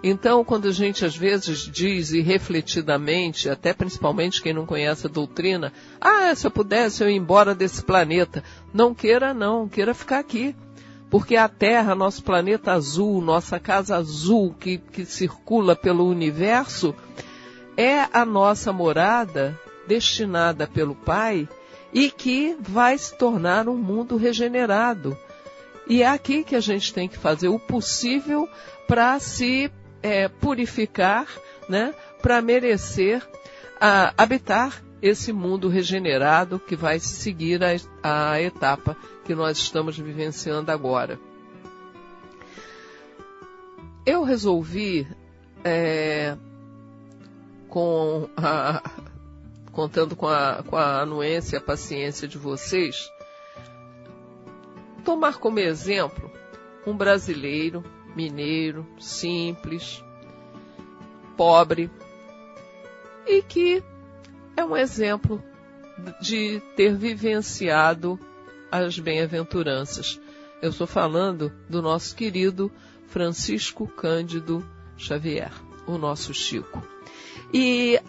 Então, 0.01 0.45
quando 0.45 0.67
a 0.67 0.71
gente 0.71 1.03
às 1.03 1.15
vezes 1.15 1.59
diz 1.59 2.11
e 2.11 2.21
refletidamente, 2.21 3.49
até 3.49 3.73
principalmente 3.73 4.41
quem 4.41 4.53
não 4.53 4.65
conhece 4.65 5.07
a 5.07 5.09
doutrina, 5.09 5.73
ah, 5.99 6.33
se 6.33 6.47
eu 6.47 6.51
pudesse 6.51 7.03
eu 7.03 7.09
ir 7.09 7.15
embora 7.15 7.53
desse 7.53 7.83
planeta. 7.83 8.43
Não 8.73 8.95
queira 8.95 9.33
não, 9.33 9.67
queira 9.67 9.93
ficar 9.93 10.19
aqui. 10.19 10.55
Porque 11.09 11.35
a 11.35 11.49
Terra, 11.49 11.95
nosso 11.95 12.23
planeta 12.23 12.71
azul, 12.71 13.21
nossa 13.21 13.59
casa 13.59 13.97
azul 13.97 14.55
que, 14.57 14.77
que 14.77 15.03
circula 15.03 15.75
pelo 15.75 16.07
universo, 16.07 16.95
é 17.75 18.07
a 18.13 18.23
nossa 18.23 18.71
morada 18.71 19.59
destinada 19.87 20.67
pelo 20.67 20.93
Pai 20.93 21.49
e 21.91 22.11
que 22.11 22.55
vai 22.59 22.97
se 22.97 23.17
tornar 23.17 23.67
um 23.67 23.75
mundo 23.75 24.15
regenerado. 24.15 25.17
E 25.87 26.03
é 26.03 26.07
aqui 26.07 26.43
que 26.43 26.55
a 26.55 26.59
gente 26.59 26.93
tem 26.93 27.09
que 27.09 27.17
fazer 27.17 27.47
o 27.47 27.57
possível 27.57 28.47
para 28.87 29.19
se 29.19 29.71
é, 30.01 30.27
purificar, 30.27 31.27
né, 31.67 31.93
para 32.21 32.41
merecer 32.41 33.27
habitar 34.17 34.83
esse 35.01 35.31
mundo 35.31 35.69
regenerado 35.69 36.59
que 36.59 36.75
vai 36.75 36.99
seguir 36.99 37.61
a, 37.63 38.31
a 38.31 38.41
etapa 38.41 38.97
que 39.23 39.33
nós 39.33 39.57
estamos 39.57 39.97
vivenciando 39.97 40.71
agora. 40.71 41.19
Eu 44.05 44.23
resolvi, 44.23 45.07
é, 45.63 46.35
com 47.69 48.29
a, 48.35 48.81
contando 49.71 50.15
com 50.15 50.27
a, 50.27 50.63
com 50.63 50.75
a 50.75 51.01
anuência 51.01 51.55
e 51.55 51.59
a 51.59 51.61
paciência 51.61 52.27
de 52.27 52.37
vocês, 52.37 53.09
tomar 55.05 55.37
como 55.37 55.59
exemplo 55.59 56.29
um 56.85 56.95
brasileiro, 56.95 57.83
mineiro, 58.15 58.85
simples, 58.99 60.03
pobre, 61.37 61.89
e 63.25 63.41
que 63.41 63.83
é 64.57 64.63
um 64.63 64.75
exemplo 64.75 65.43
de 66.21 66.61
ter 66.75 66.95
vivenciado 66.95 68.19
as 68.71 68.97
bem-aventuranças. 68.99 70.19
Eu 70.61 70.71
estou 70.71 70.87
falando 70.87 71.51
do 71.69 71.81
nosso 71.81 72.15
querido 72.15 72.71
Francisco 73.07 73.87
Cândido 73.87 74.65
Xavier, 74.97 75.51
o 75.87 75.97
nosso 75.97 76.33
Chico. 76.33 76.83
E 77.53 77.99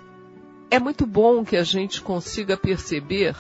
é 0.71 0.79
muito 0.79 1.07
bom 1.07 1.45
que 1.45 1.57
a 1.57 1.65
gente 1.65 2.01
consiga 2.01 2.57
perceber 2.57 3.37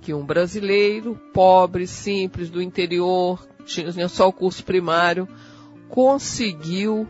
que 0.00 0.12
um 0.12 0.24
brasileiro 0.24 1.18
pobre, 1.32 1.86
simples, 1.86 2.50
do 2.50 2.60
interior, 2.60 3.46
tinha 3.64 4.08
só 4.08 4.28
o 4.28 4.32
curso 4.32 4.64
primário, 4.64 5.28
conseguiu 5.92 7.06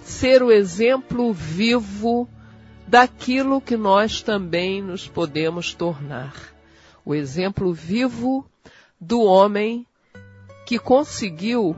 ser 0.00 0.42
o 0.42 0.50
exemplo 0.50 1.30
vivo 1.30 2.26
daquilo 2.86 3.60
que 3.60 3.76
nós 3.76 4.22
também 4.22 4.80
nos 4.80 5.06
podemos 5.06 5.74
tornar. 5.74 6.34
O 7.04 7.14
exemplo 7.14 7.70
vivo 7.70 8.46
do 8.98 9.20
homem 9.20 9.86
que 10.64 10.78
conseguiu 10.78 11.76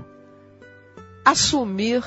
assumir 1.25 2.05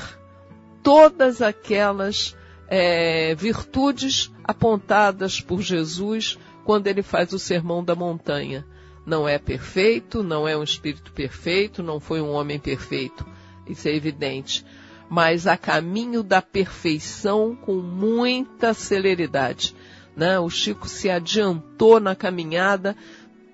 todas 0.82 1.42
aquelas 1.42 2.34
é, 2.70 3.36
virtudes 3.36 4.32
apontadas 4.42 5.42
por 5.42 5.62
Jesus 5.62 6.40
quando 6.64 6.88
ele 6.88 7.04
faz 7.04 7.34
o 7.34 7.40
sermão 7.40 7.84
da 7.84 7.94
montanha. 7.94 8.66
Não 9.06 9.28
é 9.28 9.38
perfeito, 9.38 10.24
não 10.24 10.48
é 10.48 10.56
um 10.56 10.64
espírito 10.64 11.12
perfeito, 11.12 11.84
não 11.84 12.00
foi 12.00 12.22
um 12.22 12.32
homem 12.32 12.58
perfeito. 12.58 13.33
Isso 13.68 13.88
é 13.88 13.96
evidente 13.96 14.66
mas 15.10 15.46
a 15.46 15.56
caminho 15.56 16.24
da 16.24 16.42
perfeição 16.42 17.56
com 17.56 17.76
muita 17.76 18.74
celeridade. 18.74 19.76
Né? 20.18 20.40
O 20.40 20.50
Chico 20.50 20.88
se 20.88 21.08
adiantou 21.08 22.00
na 22.00 22.16
caminhada 22.16 22.96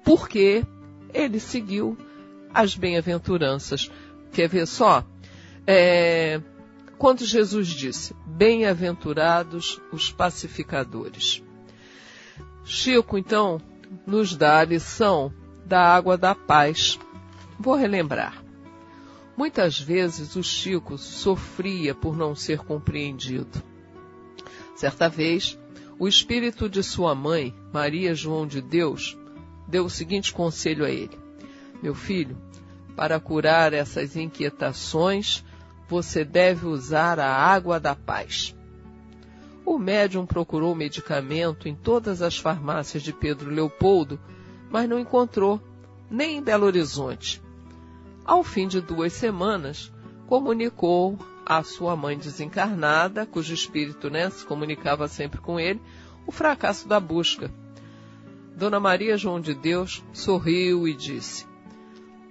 porque 0.05 0.63
ele 1.13 1.37
seguiu 1.37 1.97
as 2.53 2.75
bem-aventuranças. 2.75 3.91
Quer 4.31 4.47
ver 4.47 4.65
só? 4.67 5.03
É, 5.67 6.41
quando 6.97 7.25
Jesus 7.25 7.67
disse: 7.67 8.15
Bem-aventurados 8.25 9.81
os 9.91 10.09
pacificadores. 10.11 11.43
Chico, 12.63 13.17
então, 13.17 13.59
nos 14.07 14.33
dá 14.33 14.59
a 14.59 14.65
lição 14.65 15.33
da 15.65 15.93
água 15.93 16.17
da 16.17 16.33
paz. 16.33 16.97
Vou 17.59 17.75
relembrar. 17.75 18.48
Muitas 19.39 19.80
vezes 19.80 20.36
o 20.36 20.43
Chico 20.43 20.97
sofria 20.97 21.95
por 21.95 22.17
não 22.17 22.36
ser 22.36 22.60
compreendido. 22.60 23.63
Certa 24.75 25.08
vez, 25.08 25.58
o 25.97 26.10
espírito 26.10 26.67
de 26.67 26.84
sua 26.84 27.15
mãe, 27.15 27.56
Maria 27.71 28.13
João 28.13 28.45
de 28.45 28.62
Deus, 28.62 29.17
deu 29.65 29.86
o 29.86 29.89
seguinte 29.89 30.34
conselho 30.34 30.84
a 30.84 30.89
ele: 30.89 31.17
Meu 31.82 31.95
filho, 31.95 32.36
para 32.97 33.17
curar 33.17 33.71
essas 33.71 34.17
inquietações, 34.17 35.41
você 35.88 36.25
deve 36.25 36.67
usar 36.67 37.17
a 37.17 37.34
água 37.34 37.80
da 37.80 37.95
paz. 37.95 38.54
O 39.65 39.80
médium 39.80 40.25
procurou 40.25 40.75
medicamento 40.75 41.69
em 41.69 41.75
todas 41.75 42.21
as 42.21 42.38
farmácias 42.38 43.02
de 43.02 43.13
Pedro 43.13 43.49
Leopoldo, 43.49 44.19
mas 44.69 44.89
não 44.89 44.99
encontrou, 44.99 45.62
nem 46.12 46.39
em 46.39 46.43
Belo 46.43 46.65
Horizonte. 46.65 47.41
Ao 48.29 48.43
fim 48.43 48.67
de 48.67 48.79
duas 48.79 49.13
semanas, 49.13 49.91
comunicou 50.27 51.17
à 51.43 51.63
sua 51.63 51.95
mãe 51.95 52.15
desencarnada, 52.15 53.25
cujo 53.25 53.55
espírito 53.55 54.07
né, 54.07 54.29
se 54.29 54.45
comunicava 54.45 55.07
sempre 55.07 55.41
com 55.41 55.59
ele, 55.59 55.81
o 56.27 56.31
fracasso 56.31 56.87
da 56.87 56.99
busca. 56.99 57.51
Dona 58.55 58.79
Maria 58.79 59.17
João 59.17 59.41
de 59.41 59.55
Deus 59.55 60.03
sorriu 60.13 60.87
e 60.87 60.93
disse: 60.93 61.47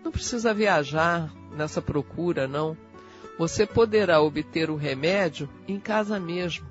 Não 0.05 0.13
precisa 0.13 0.55
viajar 0.55 1.35
nessa 1.57 1.83
procura, 1.83 2.47
não. 2.47 2.77
Você 3.37 3.67
poderá 3.67 4.23
obter 4.23 4.71
o 4.71 4.77
remédio 4.77 5.51
em 5.67 5.81
casa 5.81 6.21
mesmo. 6.21 6.65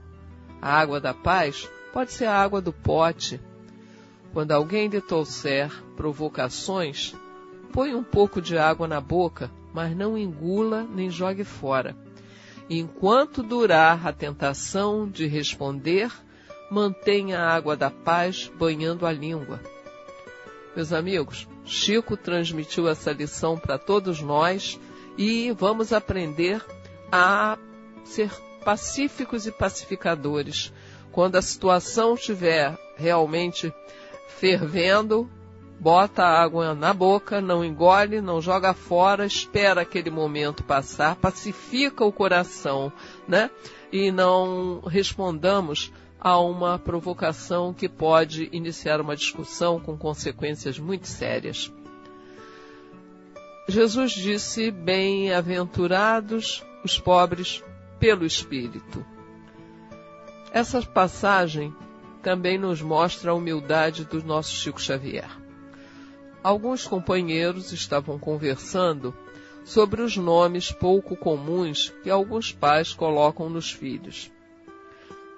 A 0.61 0.71
água 0.71 1.01
da 1.01 1.13
paz 1.13 1.69
pode 1.91 2.13
ser 2.13 2.27
a 2.27 2.41
água 2.41 2.61
do 2.61 2.71
pote. 2.71 3.41
Quando 4.31 4.53
alguém 4.53 4.87
lhe 4.87 5.01
trouxer 5.01 5.69
provocações, 5.97 7.13
Põe 7.77 7.93
um 7.93 8.01
pouco 8.01 8.41
de 8.41 8.57
água 8.57 8.87
na 8.87 8.99
boca, 8.99 9.51
mas 9.71 9.95
não 9.95 10.17
engula 10.17 10.81
nem 10.81 11.11
jogue 11.11 11.43
fora. 11.43 11.95
Enquanto 12.67 13.43
durar 13.43 14.07
a 14.07 14.11
tentação 14.11 15.07
de 15.07 15.27
responder, 15.27 16.11
mantenha 16.71 17.37
a 17.37 17.53
água 17.53 17.77
da 17.77 17.91
paz 17.91 18.51
banhando 18.57 19.05
a 19.05 19.11
língua. 19.11 19.61
Meus 20.75 20.91
amigos, 20.91 21.47
Chico 21.65 22.17
transmitiu 22.17 22.89
essa 22.89 23.11
lição 23.11 23.59
para 23.59 23.77
todos 23.77 24.23
nós 24.23 24.79
e 25.15 25.51
vamos 25.51 25.93
aprender 25.93 26.65
a 27.11 27.59
ser 28.03 28.31
pacíficos 28.65 29.45
e 29.45 29.51
pacificadores. 29.51 30.73
Quando 31.11 31.35
a 31.35 31.43
situação 31.43 32.15
estiver 32.15 32.75
realmente 32.95 33.71
fervendo, 34.27 35.29
bota 35.79 36.23
a 36.23 36.41
água 36.41 36.73
na 36.73 36.93
boca, 36.93 37.39
não 37.39 37.63
engole, 37.63 38.19
não 38.19 38.41
joga 38.41 38.73
fora, 38.73 39.25
espera 39.25 39.81
aquele 39.81 40.09
momento 40.09 40.63
passar, 40.63 41.15
pacifica 41.15 42.03
o 42.03 42.11
coração, 42.11 42.91
né? 43.27 43.49
E 43.91 44.11
não 44.11 44.81
respondamos 44.81 45.91
a 46.19 46.39
uma 46.39 46.79
provocação 46.79 47.73
que 47.73 47.87
pode 47.87 48.49
iniciar 48.51 48.99
uma 48.99 49.15
discussão 49.15 49.79
com 49.79 49.95
consequências 49.95 50.79
muito 50.79 51.07
sérias. 51.07 51.71
Jesus 53.67 54.11
disse: 54.13 54.71
Bem-aventurados 54.71 56.65
os 56.83 56.99
pobres 56.99 57.63
pelo 57.99 58.25
Espírito. 58.25 59.05
Essa 60.51 60.81
passagem 60.81 61.73
também 62.23 62.57
nos 62.57 62.81
mostra 62.81 63.31
a 63.31 63.35
humildade 63.35 64.05
do 64.05 64.23
nosso 64.23 64.53
Chico 64.53 64.81
Xavier 64.81 65.46
alguns 66.43 66.85
companheiros 66.85 67.71
estavam 67.71 68.17
conversando 68.17 69.13
sobre 69.63 70.01
os 70.01 70.15
nomes 70.15 70.71
pouco 70.71 71.15
comuns 71.15 71.93
que 72.01 72.09
alguns 72.09 72.51
pais 72.51 72.93
colocam 72.93 73.49
nos 73.49 73.71
filhos. 73.71 74.31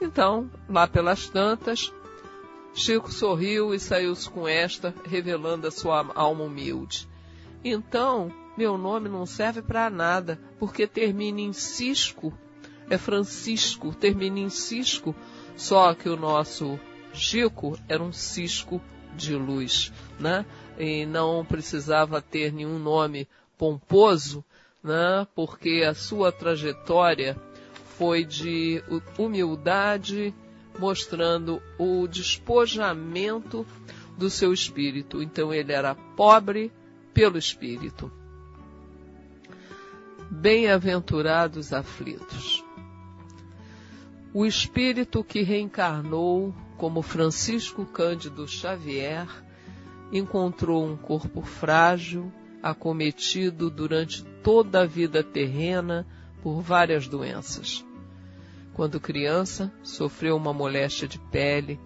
Então, 0.02 0.50
lá 0.70 0.88
pelas 0.88 1.28
tantas, 1.28 1.92
Chico 2.74 3.12
sorriu 3.12 3.74
e 3.74 3.80
saiu-se 3.80 4.30
com 4.30 4.48
esta, 4.48 4.94
revelando 5.04 5.68
a 5.68 5.72
sua 5.72 6.06
alma 6.16 6.44
humilde. 6.44 7.10
Então, 7.64 8.32
meu 8.56 8.78
nome 8.78 9.10
não 9.10 9.26
serve 9.26 9.62
para 9.62 9.90
nada, 9.90 10.40
porque 10.60 10.86
termina 10.86 11.42
em 11.42 11.52
Cisco, 11.52 12.32
é 12.90 12.98
Francisco, 12.98 13.94
termina 13.94 14.40
em 14.40 14.50
Cisco, 14.50 15.16
só 15.56 15.94
que 15.94 16.08
o 16.08 16.16
nosso 16.16 16.80
Chico 17.14 17.78
era 17.88 18.02
um 18.02 18.14
cisco 18.14 18.80
de 19.16 19.36
luz, 19.36 19.92
né? 20.20 20.46
E 20.78 21.06
não 21.06 21.46
precisava 21.46 22.22
ter 22.22 22.54
nenhum 22.54 22.80
nome 22.80 23.28
pomposo, 23.58 24.44
né? 24.84 25.28
Porque 25.36 25.86
a 25.88 25.94
sua 25.94 26.32
trajetória 26.32 27.38
foi 27.98 28.24
de 28.24 28.82
humildade, 29.18 30.34
mostrando 30.78 31.62
o 31.78 32.08
despojamento 32.08 33.68
do 34.18 34.30
seu 34.30 34.54
espírito. 34.54 35.22
Então 35.22 35.54
ele 35.54 35.74
era 35.74 35.94
pobre 35.94 36.72
pelo 37.14 37.38
espírito. 37.38 38.12
Bem-aventurados 40.32 41.74
aflitos. 41.74 42.64
O 44.34 44.46
espírito 44.46 45.24
que 45.24 45.42
reencarnou 45.42 46.54
como 46.80 47.02
Francisco 47.02 47.86
Cândido 47.86 48.48
Xavier, 48.48 49.28
encontrou 50.14 50.88
um 50.88 50.96
corpo 50.96 51.42
frágil, 51.42 52.32
acometido 52.64 53.70
durante 53.70 54.24
toda 54.42 54.82
a 54.82 54.86
vida 54.86 55.22
terrena 55.22 56.08
por 56.42 56.62
várias 56.62 57.06
doenças. 57.06 57.86
Quando 58.74 58.98
criança, 58.98 59.74
sofreu 59.84 60.38
uma 60.38 60.54
moléstia 60.54 61.06
de 61.06 61.20
pele, 61.20 61.78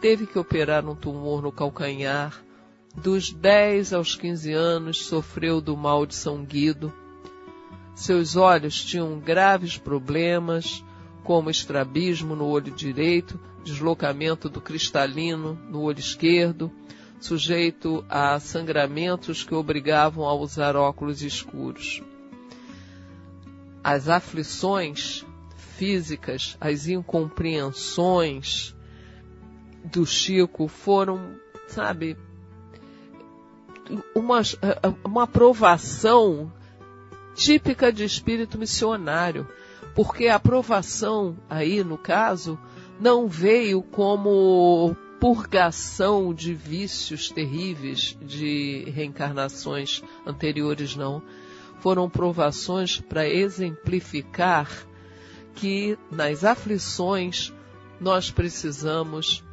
teve 0.00 0.26
que 0.26 0.38
operar 0.38 0.88
um 0.88 0.94
tumor 0.94 1.42
no 1.42 1.52
calcanhar. 1.52 2.42
Dos 2.94 3.30
10 3.30 3.92
aos 3.92 4.16
15 4.16 4.50
anos 4.50 5.04
sofreu 5.04 5.60
do 5.60 5.76
mal 5.76 6.06
de 6.06 6.14
São 6.14 6.42
Guido. 6.42 6.90
Seus 7.94 8.34
olhos 8.34 8.82
tinham 8.82 9.20
graves 9.20 9.76
problemas, 9.76 10.82
como 11.24 11.50
estrabismo 11.50 12.34
no 12.34 12.46
olho 12.46 12.72
direito, 12.72 13.38
deslocamento 13.62 14.48
do 14.48 14.60
cristalino 14.60 15.58
no 15.68 15.80
olho 15.82 15.98
esquerdo, 15.98 16.70
sujeito 17.20 18.04
a 18.08 18.38
sangramentos 18.40 19.44
que 19.44 19.54
obrigavam 19.54 20.26
a 20.26 20.34
usar 20.34 20.76
óculos 20.76 21.22
escuros. 21.22 22.02
As 23.82 24.08
aflições 24.08 25.24
físicas, 25.56 26.56
as 26.60 26.86
incompreensões 26.86 28.74
do 29.84 30.06
Chico 30.06 30.68
foram, 30.68 31.36
sabe, 31.66 32.16
uma, 34.14 34.40
uma 35.04 35.24
aprovação 35.24 36.52
típica 37.34 37.92
de 37.92 38.04
espírito 38.04 38.58
missionário, 38.58 39.46
porque 39.94 40.26
a 40.26 40.36
aprovação 40.36 41.36
aí, 41.48 41.84
no 41.84 41.98
caso, 41.98 42.58
não 43.00 43.28
veio 43.28 43.82
como 43.82 44.96
purgação 45.20 46.34
de 46.34 46.54
vícios 46.54 47.30
terríveis 47.30 48.16
de 48.20 48.84
reencarnações 48.90 50.02
anteriores, 50.26 50.96
não. 50.96 51.22
Foram 51.80 52.08
provações 52.08 53.00
para 53.00 53.28
exemplificar 53.28 54.68
que 55.54 55.98
nas 56.10 56.44
aflições 56.44 57.52
nós 58.00 58.30
precisamos 58.30 59.44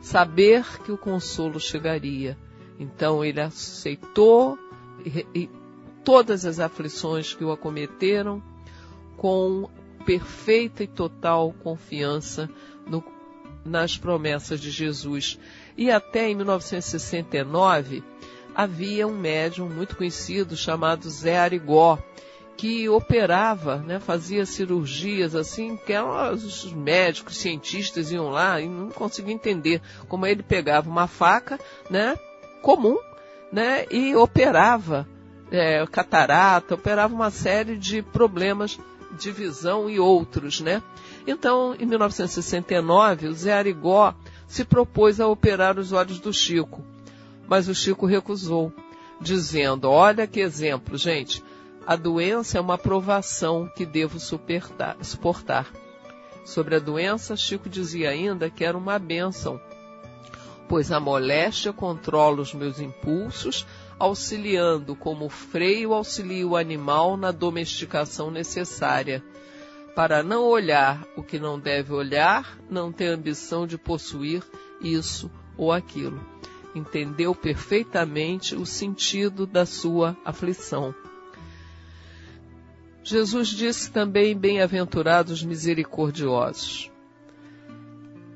saber 0.00 0.64
que 0.82 0.90
o 0.90 0.98
consolo 0.98 1.60
chegaria. 1.60 2.36
Então 2.78 3.24
ele 3.24 3.40
aceitou 3.40 4.58
todas 6.04 6.44
as 6.44 6.58
aflições 6.58 7.34
que 7.34 7.44
o 7.44 7.52
acometeram 7.52 8.42
com 9.16 9.68
perfeita 10.04 10.84
e 10.84 10.86
total 10.86 11.52
confiança 11.62 12.48
no 12.86 13.02
nas 13.66 13.98
promessas 13.98 14.60
de 14.60 14.70
Jesus. 14.70 15.38
E 15.76 15.90
até 15.90 16.30
em 16.30 16.34
1969 16.34 18.02
havia 18.54 19.06
um 19.06 19.14
médium 19.14 19.68
muito 19.68 19.96
conhecido 19.96 20.56
chamado 20.56 21.10
Zé 21.10 21.38
Arigó, 21.38 21.98
que 22.56 22.88
operava, 22.88 23.78
né, 23.78 24.00
fazia 24.00 24.46
cirurgias 24.46 25.34
assim, 25.34 25.76
que 25.76 25.92
eram 25.92 26.32
os 26.32 26.72
médicos, 26.72 27.36
cientistas 27.36 28.10
iam 28.10 28.30
lá 28.30 28.58
e 28.58 28.66
não 28.66 28.88
conseguiam 28.88 29.34
entender 29.34 29.82
como 30.08 30.26
ele 30.26 30.42
pegava 30.42 30.88
uma 30.88 31.06
faca, 31.06 31.60
né, 31.90 32.16
comum, 32.62 32.96
né, 33.52 33.84
e 33.90 34.16
operava 34.16 35.06
é, 35.50 35.86
catarata, 35.86 36.74
operava 36.74 37.14
uma 37.14 37.30
série 37.30 37.76
de 37.76 38.00
problemas 38.00 38.78
de 39.16 39.30
visão 39.30 39.88
e 39.88 39.98
outros, 39.98 40.60
né? 40.60 40.82
Então, 41.26 41.74
em 41.78 41.86
1969, 41.86 43.28
o 43.28 43.32
Zé 43.34 43.52
Arigó 43.52 44.14
se 44.46 44.64
propôs 44.64 45.20
a 45.20 45.26
operar 45.26 45.78
os 45.78 45.92
olhos 45.92 46.20
do 46.20 46.32
Chico, 46.32 46.84
mas 47.48 47.68
o 47.68 47.74
Chico 47.74 48.06
recusou, 48.06 48.72
dizendo: 49.20 49.90
Olha 49.90 50.26
que 50.26 50.40
exemplo, 50.40 50.96
gente, 50.96 51.42
a 51.86 51.96
doença 51.96 52.58
é 52.58 52.60
uma 52.60 52.78
provação 52.78 53.70
que 53.74 53.86
devo 53.86 54.18
suportar. 54.18 55.66
Sobre 56.44 56.76
a 56.76 56.78
doença, 56.78 57.36
Chico 57.36 57.68
dizia 57.68 58.10
ainda 58.10 58.48
que 58.48 58.64
era 58.64 58.78
uma 58.78 58.98
bênção, 58.98 59.60
pois 60.68 60.92
a 60.92 61.00
moléstia 61.00 61.72
controla 61.72 62.40
os 62.40 62.54
meus 62.54 62.78
impulsos, 62.78 63.66
auxiliando 63.98 64.94
como 64.94 65.28
freio 65.28 65.94
auxilia 65.94 66.46
o 66.46 66.56
animal 66.56 67.16
na 67.16 67.30
domesticação 67.30 68.30
necessária 68.30 69.22
para 69.94 70.22
não 70.22 70.44
olhar 70.44 71.06
o 71.16 71.22
que 71.22 71.38
não 71.38 71.58
deve 71.58 71.92
olhar, 71.92 72.58
não 72.68 72.92
ter 72.92 73.06
ambição 73.06 73.66
de 73.66 73.78
possuir 73.78 74.42
isso 74.80 75.30
ou 75.56 75.72
aquilo. 75.72 76.20
Entendeu 76.74 77.34
perfeitamente 77.34 78.54
o 78.54 78.66
sentido 78.66 79.46
da 79.46 79.64
sua 79.64 80.14
aflição. 80.22 80.94
Jesus 83.02 83.48
disse 83.48 83.90
também: 83.90 84.36
Bem-aventurados 84.36 85.42
misericordiosos. 85.42 86.90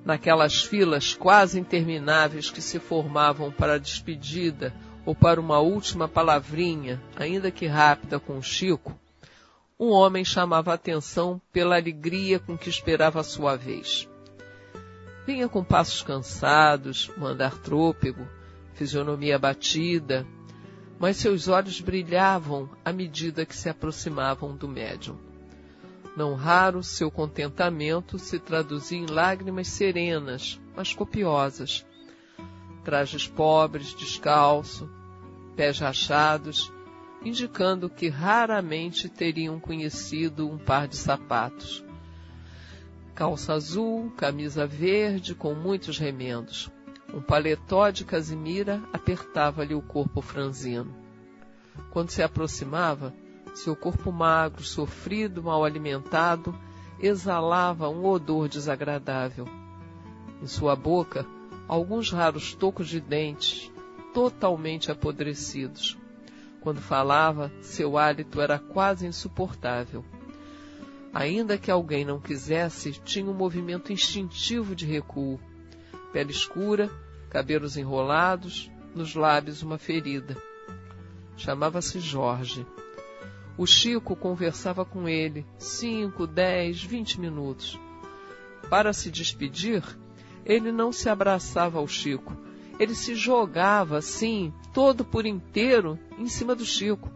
Naquelas 0.03 0.63
filas 0.63 1.13
quase 1.13 1.61
intermináveis 1.61 2.51
que 2.51 2.63
se 2.63 2.79
formavam 2.79 3.53
para 3.53 3.75
a 3.75 3.79
despedida 3.79 4.73
ou 5.05 5.15
para 5.15 5.41
uma 5.41 5.59
última 5.61 6.07
palavrinha, 6.07 7.01
ainda 7.17 7.51
que 7.51 7.67
rápida, 7.67 8.19
com 8.19 8.41
Chico, 8.43 8.99
um 9.79 9.89
homem 9.89 10.25
chamava 10.25 10.73
a 10.73 10.75
atenção 10.75 11.41
pela 11.53 11.77
alegria 11.77 12.39
com 12.39 12.57
que 12.57 12.69
esperava 12.69 13.21
a 13.21 13.25
sua 13.25 13.57
vez. 13.57 14.07
Vinha 15.27 15.49
com 15.49 15.65
passos 15.65 16.03
cansados, 16.03 17.11
um 17.17 17.25
andar 17.25 17.57
trôpego, 17.59 18.27
fisionomia 18.75 19.37
abatida, 19.37 20.27
mas 20.99 21.17
seus 21.17 21.49
olhos 21.49 21.81
brilhavam 21.81 22.69
à 22.85 22.93
medida 22.93 23.47
que 23.47 23.57
se 23.57 23.71
aproximavam 23.71 24.55
do 24.55 24.69
médium. 24.69 25.17
Não 26.15 26.35
raro 26.35 26.83
seu 26.83 27.11
contentamento 27.11 28.19
se 28.19 28.39
traduzia 28.39 28.99
em 28.99 29.07
lágrimas 29.07 29.69
serenas, 29.69 30.61
mas 30.77 30.93
copiosas. 30.93 31.87
Trajes 32.85 33.27
pobres, 33.27 33.95
descalço, 33.95 34.89
pés 35.57 35.79
rachados 35.79 36.73
indicando 37.23 37.91
que 37.91 38.09
raramente 38.09 39.09
teriam 39.09 39.61
conhecido 39.61 40.49
um 40.49 40.59
par 40.59 40.89
de 40.89 40.97
sapatos. 40.97 41.85
Calça 43.15 43.53
azul, 43.53 44.11
camisa 44.17 44.67
verde 44.67 45.35
com 45.35 45.55
muitos 45.55 45.99
remendos. 45.99 46.71
Um 47.13 47.21
paletó 47.21 47.91
de 47.91 48.05
casimira 48.05 48.83
apertava-lhe 48.93 49.75
o 49.75 49.83
corpo 49.83 50.23
franzino. 50.23 50.95
Quando 51.91 52.11
se 52.11 52.23
aproximava, 52.23 53.13
seu 53.55 53.77
corpo 53.77 54.11
magro, 54.13 54.63
sofrido, 54.63 55.43
mal 55.43 55.65
alimentado, 55.65 56.59
exalava 56.99 57.89
um 57.89 58.07
odor 58.07 58.49
desagradável. 58.49 59.47
Em 60.41 60.47
sua 60.47 60.75
boca, 60.75 61.27
alguns 61.71 62.11
raros 62.11 62.53
tocos 62.53 62.89
de 62.89 63.01
dentes, 63.01 63.71
totalmente 64.13 64.91
apodrecidos. 64.91 65.97
Quando 66.61 66.81
falava, 66.81 67.53
seu 67.61 67.97
hálito 67.97 68.41
era 68.41 68.59
quase 68.59 69.07
insuportável. 69.07 70.05
Ainda 71.15 71.57
que 71.57 71.71
alguém 71.71 72.05
não 72.05 72.19
quisesse, 72.19 72.91
tinha 73.05 73.31
um 73.31 73.35
movimento 73.35 73.93
instintivo 73.93 74.75
de 74.75 74.85
recuo. 74.85 75.39
Pele 76.13 76.33
escura, 76.33 76.91
cabelos 77.31 77.77
enrolados, 77.77 78.69
nos 78.93 79.15
lábios 79.15 79.63
uma 79.63 79.79
ferida. 79.79 80.37
Chamava-se 81.37 82.01
Jorge. 82.01 82.67
O 83.57 83.65
Chico 83.65 84.17
conversava 84.17 84.85
com 84.85 85.09
ele 85.09 85.47
cinco, 85.57 86.27
dez, 86.27 86.83
vinte 86.83 87.21
minutos. 87.21 87.79
Para 88.69 88.93
se 88.93 89.09
despedir, 89.09 89.85
ele 90.45 90.73
não 90.73 90.93
se 90.93 91.09
abraçava 91.09 91.79
ao 91.79 91.87
Chico, 91.87 92.37
ele 92.79 92.95
se 92.95 93.15
jogava 93.15 93.99
assim, 93.99 94.53
todo 94.73 95.05
por 95.05 95.27
inteiro, 95.27 95.99
em 96.19 96.27
cima 96.27 96.55
do 96.55 96.65
Chico. 96.65 97.11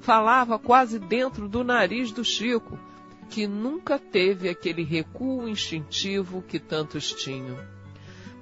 Falava 0.00 0.58
quase 0.58 0.98
dentro 0.98 1.48
do 1.48 1.62
nariz 1.62 2.10
do 2.10 2.24
Chico, 2.24 2.78
que 3.30 3.46
nunca 3.46 3.98
teve 3.98 4.48
aquele 4.48 4.82
recuo 4.82 5.48
instintivo 5.48 6.42
que 6.42 6.58
tantos 6.58 7.12
tinham. 7.12 7.56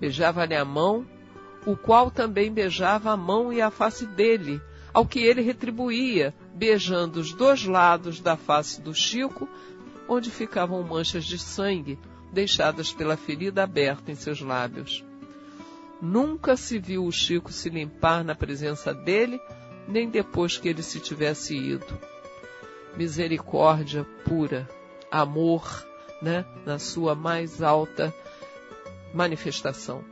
Beijava-lhe 0.00 0.54
a 0.54 0.64
mão, 0.64 1.06
o 1.66 1.76
qual 1.76 2.10
também 2.10 2.52
beijava 2.52 3.10
a 3.10 3.16
mão 3.16 3.52
e 3.52 3.60
a 3.60 3.70
face 3.70 4.06
dele, 4.06 4.60
ao 4.94 5.04
que 5.04 5.18
ele 5.18 5.42
retribuía, 5.42 6.34
beijando 6.54 7.20
os 7.20 7.32
dois 7.32 7.66
lados 7.66 8.20
da 8.20 8.36
face 8.36 8.80
do 8.80 8.94
Chico, 8.94 9.48
onde 10.08 10.30
ficavam 10.30 10.82
manchas 10.82 11.24
de 11.24 11.38
sangue, 11.38 11.98
deixadas 12.32 12.92
pela 12.92 13.16
ferida 13.16 13.62
aberta 13.62 14.10
em 14.10 14.14
seus 14.14 14.40
lábios. 14.40 15.04
Nunca 16.00 16.56
se 16.56 16.78
viu 16.78 17.06
o 17.06 17.12
Chico 17.12 17.50
se 17.50 17.70
limpar 17.70 18.22
na 18.22 18.34
presença 18.34 18.92
dele, 18.92 19.40
nem 19.88 20.10
depois 20.10 20.58
que 20.58 20.68
ele 20.68 20.82
se 20.82 21.00
tivesse 21.00 21.56
ido. 21.56 21.98
Misericórdia 22.96 24.04
pura, 24.24 24.68
amor, 25.10 25.86
né, 26.20 26.44
na 26.64 26.78
sua 26.78 27.14
mais 27.14 27.62
alta 27.62 28.14
manifestação. 29.14 30.04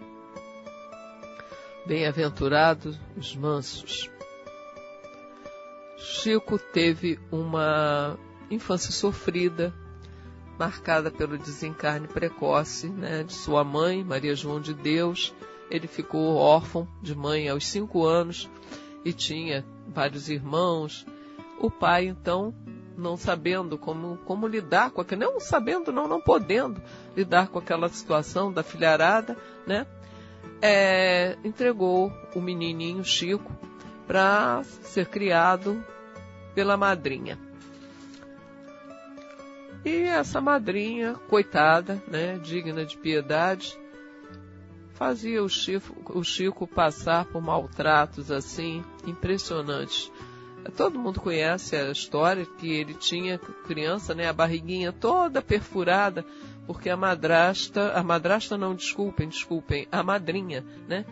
Bem-aventurados 1.87 2.99
os 3.17 3.37
mansos. 3.37 4.11
Chico 5.99 6.59
teve 6.59 7.19
uma 7.31 8.19
infância 8.51 8.91
sofrida, 8.91 9.75
marcada 10.59 11.11
pelo 11.11 11.37
desencarne 11.37 12.07
precoce 12.07 12.89
né, 12.89 13.23
de 13.23 13.33
sua 13.33 13.65
mãe, 13.65 14.05
Maria 14.05 14.35
João 14.35 14.61
de 14.61 14.75
Deus. 14.75 15.35
Ele 15.71 15.87
ficou 15.87 16.37
órfão 16.37 16.87
de 17.03 17.15
mãe 17.15 17.49
aos 17.49 17.67
cinco 17.67 18.07
anos 18.07 18.51
e 19.05 19.13
tinha 19.13 19.65
vários 19.89 20.29
irmãos. 20.29 21.07
O 21.59 21.71
pai, 21.71 22.07
então, 22.07 22.55
não 22.97 23.17
sabendo 23.17 23.77
como, 23.77 24.19
como 24.19 24.47
lidar 24.47 24.91
com 24.91 25.01
aquilo, 25.01 25.21
não 25.23 25.41
sabendo, 25.41 25.93
não, 25.93 26.07
não 26.07 26.21
podendo 26.21 26.81
lidar 27.17 27.49
com 27.49 27.59
aquela 27.59 27.89
situação 27.89 28.53
da 28.53 28.63
filharada, 28.63 29.37
né? 29.67 29.87
É, 30.61 31.37
entregou 31.45 32.13
o 32.35 32.41
menininho 32.41 33.05
Chico 33.05 33.53
para 34.07 34.63
ser 34.65 35.07
criado 35.07 35.85
pela 36.55 36.77
madrinha. 36.77 37.39
E 39.85 40.05
essa 40.05 40.41
madrinha, 40.41 41.15
coitada, 41.29 42.03
né, 42.09 42.39
digna 42.39 42.87
de 42.87 42.97
piedade, 42.97 43.79
fazia 44.95 45.43
o 45.43 45.49
Chico, 45.49 46.19
o 46.19 46.25
Chico 46.25 46.67
passar 46.67 47.27
por 47.27 47.43
maltratos 47.43 48.31
assim 48.31 48.83
impressionantes. 49.07 50.11
Todo 50.75 50.99
mundo 50.99 51.21
conhece 51.21 51.77
a 51.77 51.91
história 51.91 52.47
que 52.47 52.73
ele 52.73 52.95
tinha 52.95 53.39
criança, 53.39 54.15
né, 54.15 54.27
a 54.27 54.33
barriguinha 54.33 54.91
toda 54.91 55.43
perfurada, 55.43 56.25
porque 56.67 56.89
a 56.89 56.97
madrasta, 56.97 57.93
a 57.93 58.03
madrasta 58.03 58.57
não, 58.57 58.75
desculpem, 58.75 59.29
desculpem, 59.29 59.87
a 59.93 60.03
madrinha, 60.03 60.65
né, 60.89 61.05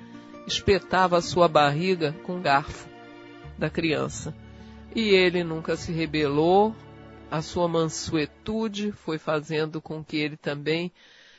espetava 0.46 1.18
a 1.18 1.22
sua 1.22 1.46
barriga 1.46 2.14
com 2.22 2.40
garfo 2.40 2.88
da 3.58 3.68
criança. 3.68 4.34
E 4.94 5.10
ele 5.10 5.44
nunca 5.44 5.76
se 5.76 5.92
rebelou, 5.92 6.74
a 7.32 7.40
sua 7.40 7.66
mansuetude 7.66 8.92
foi 8.92 9.16
fazendo 9.16 9.80
com 9.80 10.04
que 10.04 10.18
ele 10.18 10.36
também 10.36 10.92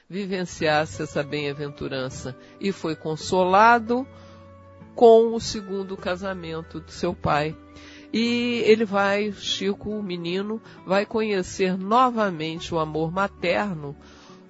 vivenciasse 0.09 1.03
essa 1.03 1.21
bem-aventurança 1.21 2.35
e 2.59 2.71
foi 2.71 2.95
consolado 2.95 4.07
com 4.95 5.35
o 5.35 5.39
segundo 5.39 5.95
casamento 5.95 6.79
do 6.79 6.89
seu 6.89 7.13
pai. 7.13 7.55
E 8.11 8.63
ele 8.65 8.85
vai, 8.85 9.31
Chico, 9.33 9.91
o 9.91 10.01
menino, 10.01 10.59
vai 10.83 11.05
conhecer 11.05 11.77
novamente 11.77 12.73
o 12.73 12.79
amor 12.79 13.11
materno 13.11 13.95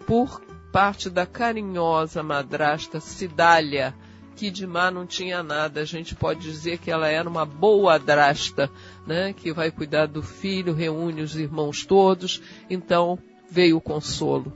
por 0.08 0.40
parte 0.72 1.10
da 1.10 1.26
carinhosa 1.26 2.24
madrasta 2.24 3.02
Cidália, 3.02 3.94
que 4.36 4.50
de 4.50 4.66
má 4.66 4.92
não 4.92 5.06
tinha 5.06 5.42
nada. 5.42 5.82
A 5.82 5.86
gente 5.86 6.16
pode 6.16 6.42
dizer 6.42 6.78
que 6.80 6.92
ela 6.92 7.08
era 7.08 7.30
uma 7.30 7.46
boa 7.46 7.98
drasta, 7.98 8.70
né? 9.06 9.34
Que 9.34 9.54
vai 9.54 9.72
cuidar 9.72 10.08
do 10.08 10.22
filho, 10.22 10.74
reúne 10.74 11.22
os 11.22 11.36
irmãos 11.36 11.86
todos. 11.86 12.42
Então 12.70 13.18
veio 13.50 13.78
o 13.78 13.82
consolo. 13.82 14.52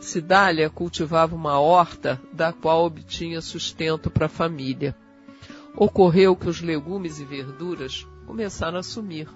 Cidália 0.00 0.70
cultivava 0.70 1.34
uma 1.34 1.58
horta 1.58 2.20
da 2.32 2.52
qual 2.52 2.84
obtinha 2.84 3.40
sustento 3.40 4.10
para 4.10 4.26
a 4.26 4.30
família. 4.30 4.94
Ocorreu 5.76 6.36
que 6.36 6.48
os 6.48 6.60
legumes 6.60 7.18
e 7.18 7.24
verduras 7.24 8.06
começaram 8.26 8.78
a 8.78 8.82
sumir. 8.82 9.28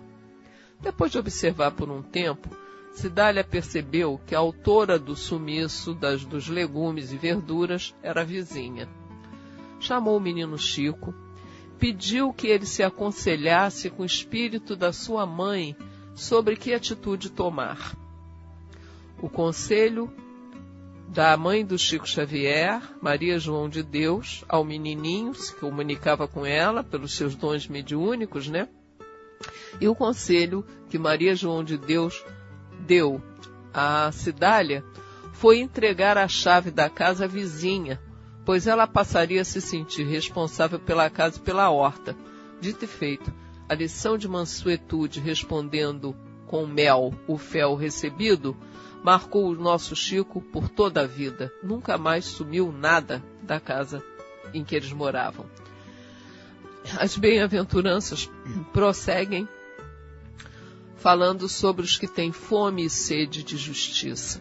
Depois 0.80 1.11
de 1.11 1.18
observar 1.18 1.72
por 1.72 1.90
um 1.90 2.03
tempo, 2.03 2.49
Cidália 2.93 3.43
percebeu 3.43 4.20
que 4.26 4.34
a 4.34 4.38
autora 4.38 4.99
do 4.99 5.16
sumiço 5.16 5.95
das, 5.95 6.24
dos 6.24 6.49
legumes 6.49 7.12
e 7.12 7.16
verduras 7.16 7.95
era 8.03 8.20
a 8.20 8.24
vizinha 8.24 8.88
chamou 9.83 10.16
o 10.16 10.20
menino 10.20 10.57
Chico, 10.57 11.12
pediu 11.78 12.33
que 12.33 12.47
ele 12.47 12.64
se 12.64 12.83
aconselhasse 12.83 13.91
com 13.91 14.05
o 14.05 14.07
espírito 14.07 14.76
da 14.76 14.93
sua 14.93 15.26
mãe 15.26 15.76
sobre 16.14 16.57
que 16.57 16.72
atitude 16.72 17.30
tomar. 17.30 17.97
O 19.20 19.28
conselho 19.28 20.12
da 21.09 21.37
mãe 21.37 21.64
do 21.64 21.76
Chico 21.76 22.09
Xavier, 22.09 22.80
Maria 23.01 23.39
João 23.39 23.68
de 23.68 23.83
Deus, 23.83 24.45
ao 24.49 24.64
menininho, 24.64 25.35
se 25.35 25.55
comunicava 25.57 26.28
com 26.28 26.47
ela 26.47 26.85
pelos 26.85 27.14
seus 27.14 27.35
dons 27.35 27.66
mediúnicos, 27.66 28.49
né? 28.49 28.68
E 29.80 29.89
o 29.89 29.95
conselho 29.95 30.64
que 30.89 30.99
Maria 30.99 31.35
João 31.35 31.64
de 31.64 31.76
Deus 31.76 32.24
deu 32.87 33.20
à 33.74 34.11
Cidália 34.12 34.85
foi 35.33 35.59
entregar 35.59 36.16
a 36.16 36.28
chave 36.28 36.70
da 36.70 36.89
casa 36.89 37.26
vizinha 37.26 38.01
pois 38.45 38.66
ela 38.66 38.86
passaria 38.86 39.43
a 39.43 39.45
se 39.45 39.61
sentir 39.61 40.05
responsável 40.05 40.78
pela 40.78 41.09
casa 41.09 41.38
e 41.38 41.43
pela 41.43 41.70
horta. 41.70 42.16
Dito 42.61 42.84
e 42.84 42.88
feito, 42.88 43.32
a 43.68 43.74
lição 43.74 44.18
de 44.18 44.28
mansuetude 44.28 45.20
respondendo 45.20 46.16
com 46.47 46.66
mel 46.66 47.14
o 47.26 47.38
fel 47.38 47.74
recebido 47.74 48.57
marcou 49.03 49.49
o 49.49 49.55
nosso 49.55 49.97
Chico 49.97 50.40
por 50.40 50.68
toda 50.68 51.03
a 51.03 51.07
vida. 51.07 51.53
Nunca 51.62 51.99
mais 51.99 52.24
sumiu 52.24 52.72
nada 52.72 53.22
da 53.43 53.59
casa 53.59 54.03
em 54.53 54.62
que 54.64 54.76
eles 54.76 54.93
moravam. 54.93 55.47
As 56.99 57.16
bem-aventuranças 57.16 58.30
prosseguem 58.72 59.49
falando 60.97 61.49
sobre 61.49 61.84
os 61.84 61.97
que 61.97 62.07
têm 62.07 62.30
fome 62.30 62.84
e 62.84 62.90
sede 62.90 63.43
de 63.43 63.57
justiça. 63.57 64.40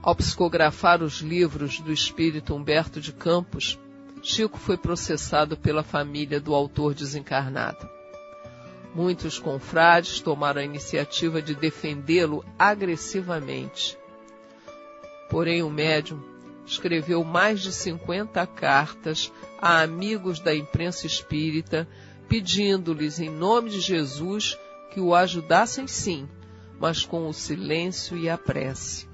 Ao 0.00 0.14
psicografar 0.14 1.02
os 1.02 1.20
livros 1.20 1.80
do 1.80 1.92
espírito 1.92 2.54
Humberto 2.54 3.00
de 3.00 3.12
Campos, 3.12 3.78
Chico 4.22 4.58
foi 4.58 4.76
processado 4.76 5.56
pela 5.56 5.82
família 5.82 6.40
do 6.40 6.54
autor 6.54 6.94
desencarnado. 6.94 7.88
Muitos 8.94 9.38
confrades 9.38 10.20
tomaram 10.20 10.60
a 10.60 10.64
iniciativa 10.64 11.42
de 11.42 11.54
defendê-lo 11.54 12.44
agressivamente. 12.58 13.98
Porém, 15.28 15.62
o 15.62 15.70
médium 15.70 16.22
escreveu 16.64 17.24
mais 17.24 17.60
de 17.60 17.72
50 17.72 18.46
cartas 18.46 19.32
a 19.60 19.80
amigos 19.80 20.38
da 20.38 20.54
imprensa 20.54 21.06
espírita, 21.06 21.88
pedindo-lhes, 22.28 23.18
em 23.18 23.30
nome 23.30 23.70
de 23.70 23.80
Jesus, 23.80 24.56
que 24.92 25.00
o 25.00 25.14
ajudassem 25.14 25.86
sim, 25.86 26.28
mas 26.78 27.04
com 27.04 27.28
o 27.28 27.34
silêncio 27.34 28.16
e 28.16 28.28
a 28.28 28.38
prece. 28.38 29.07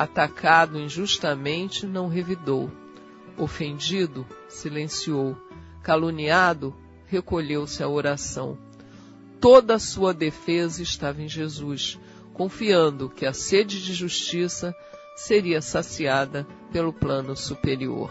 Atacado 0.00 0.80
injustamente, 0.80 1.86
não 1.86 2.08
revidou. 2.08 2.70
Ofendido, 3.36 4.26
silenciou. 4.48 5.36
Caluniado, 5.82 6.74
recolheu-se 7.06 7.82
à 7.82 7.86
oração. 7.86 8.56
Toda 9.38 9.74
a 9.74 9.78
sua 9.78 10.14
defesa 10.14 10.82
estava 10.82 11.20
em 11.20 11.28
Jesus, 11.28 11.98
confiando 12.32 13.10
que 13.10 13.26
a 13.26 13.34
sede 13.34 13.84
de 13.84 13.92
justiça 13.92 14.74
seria 15.14 15.60
saciada 15.60 16.46
pelo 16.72 16.94
plano 16.94 17.36
superior. 17.36 18.10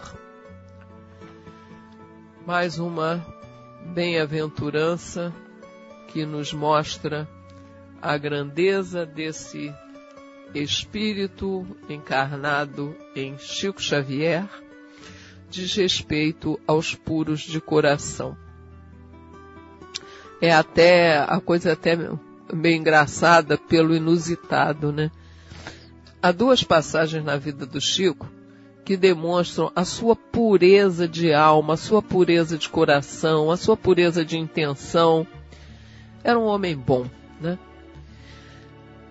Mais 2.45 2.77
uma 2.77 3.25
bem-aventurança 3.95 5.33
que 6.07 6.23
nos 6.23 6.53
mostra 6.53 7.27
a 7.99 8.15
grandeza 8.15 9.07
desse 9.07 9.73
espírito 10.54 11.66
encarnado 11.88 12.95
em 13.16 13.38
Chico 13.38 13.82
Xavier 13.82 14.47
diz 15.50 15.76
respeito 15.76 16.60
aos 16.68 16.93
puros 16.93 17.41
de 17.41 17.60
coração. 17.60 18.38
É 20.41 20.54
até 20.54 21.18
a 21.18 21.39
coisa 21.41 21.74
até 21.74 21.97
bem 22.54 22.78
engraçada 22.78 23.58
pelo 23.58 23.95
inusitado, 23.95 24.91
né? 24.91 25.12
Há 26.22 26.32
duas 26.32 26.64
passagens 26.64 27.24
na 27.24 27.38
vida 27.38 27.66
do 27.66 27.82
Chico 27.82 28.30
que 28.86 28.97
demonstram 28.97 29.72
a 29.76 29.86
sua 29.86 30.16
pureza 30.16 31.08
de 31.08 31.34
alma, 31.34 31.74
a 31.74 31.78
sua 31.78 32.02
pureza 32.02 32.58
de 32.58 32.68
coração, 32.70 33.52
a 33.52 33.58
sua 33.58 33.78
pureza 33.78 34.26
de 34.26 34.38
intenção. 34.38 35.28
Era 36.24 36.39
um 36.39 36.45
homem 36.45 36.76
bom, 36.76 37.06
né? 37.39 37.58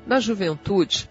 Na 0.07 0.19
juventude, 0.21 1.09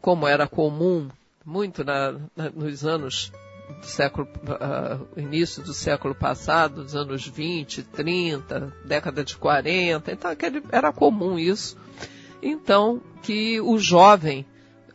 como 0.00 0.26
era 0.26 0.46
comum 0.46 1.08
muito 1.44 1.84
na, 1.84 2.12
na, 2.36 2.50
nos 2.50 2.84
anos 2.84 3.32
do 3.80 3.86
século, 3.86 4.28
uh, 4.44 5.18
início 5.18 5.62
do 5.62 5.72
século 5.72 6.14
passado, 6.14 6.82
dos 6.82 6.94
anos 6.94 7.26
20, 7.26 7.82
30, 7.82 8.72
década 8.84 9.24
de 9.24 9.36
40, 9.36 10.12
então 10.12 10.30
era 10.70 10.92
comum 10.92 11.38
isso. 11.38 11.76
Então, 12.42 13.00
que 13.22 13.60
o 13.60 13.78
jovem 13.78 14.46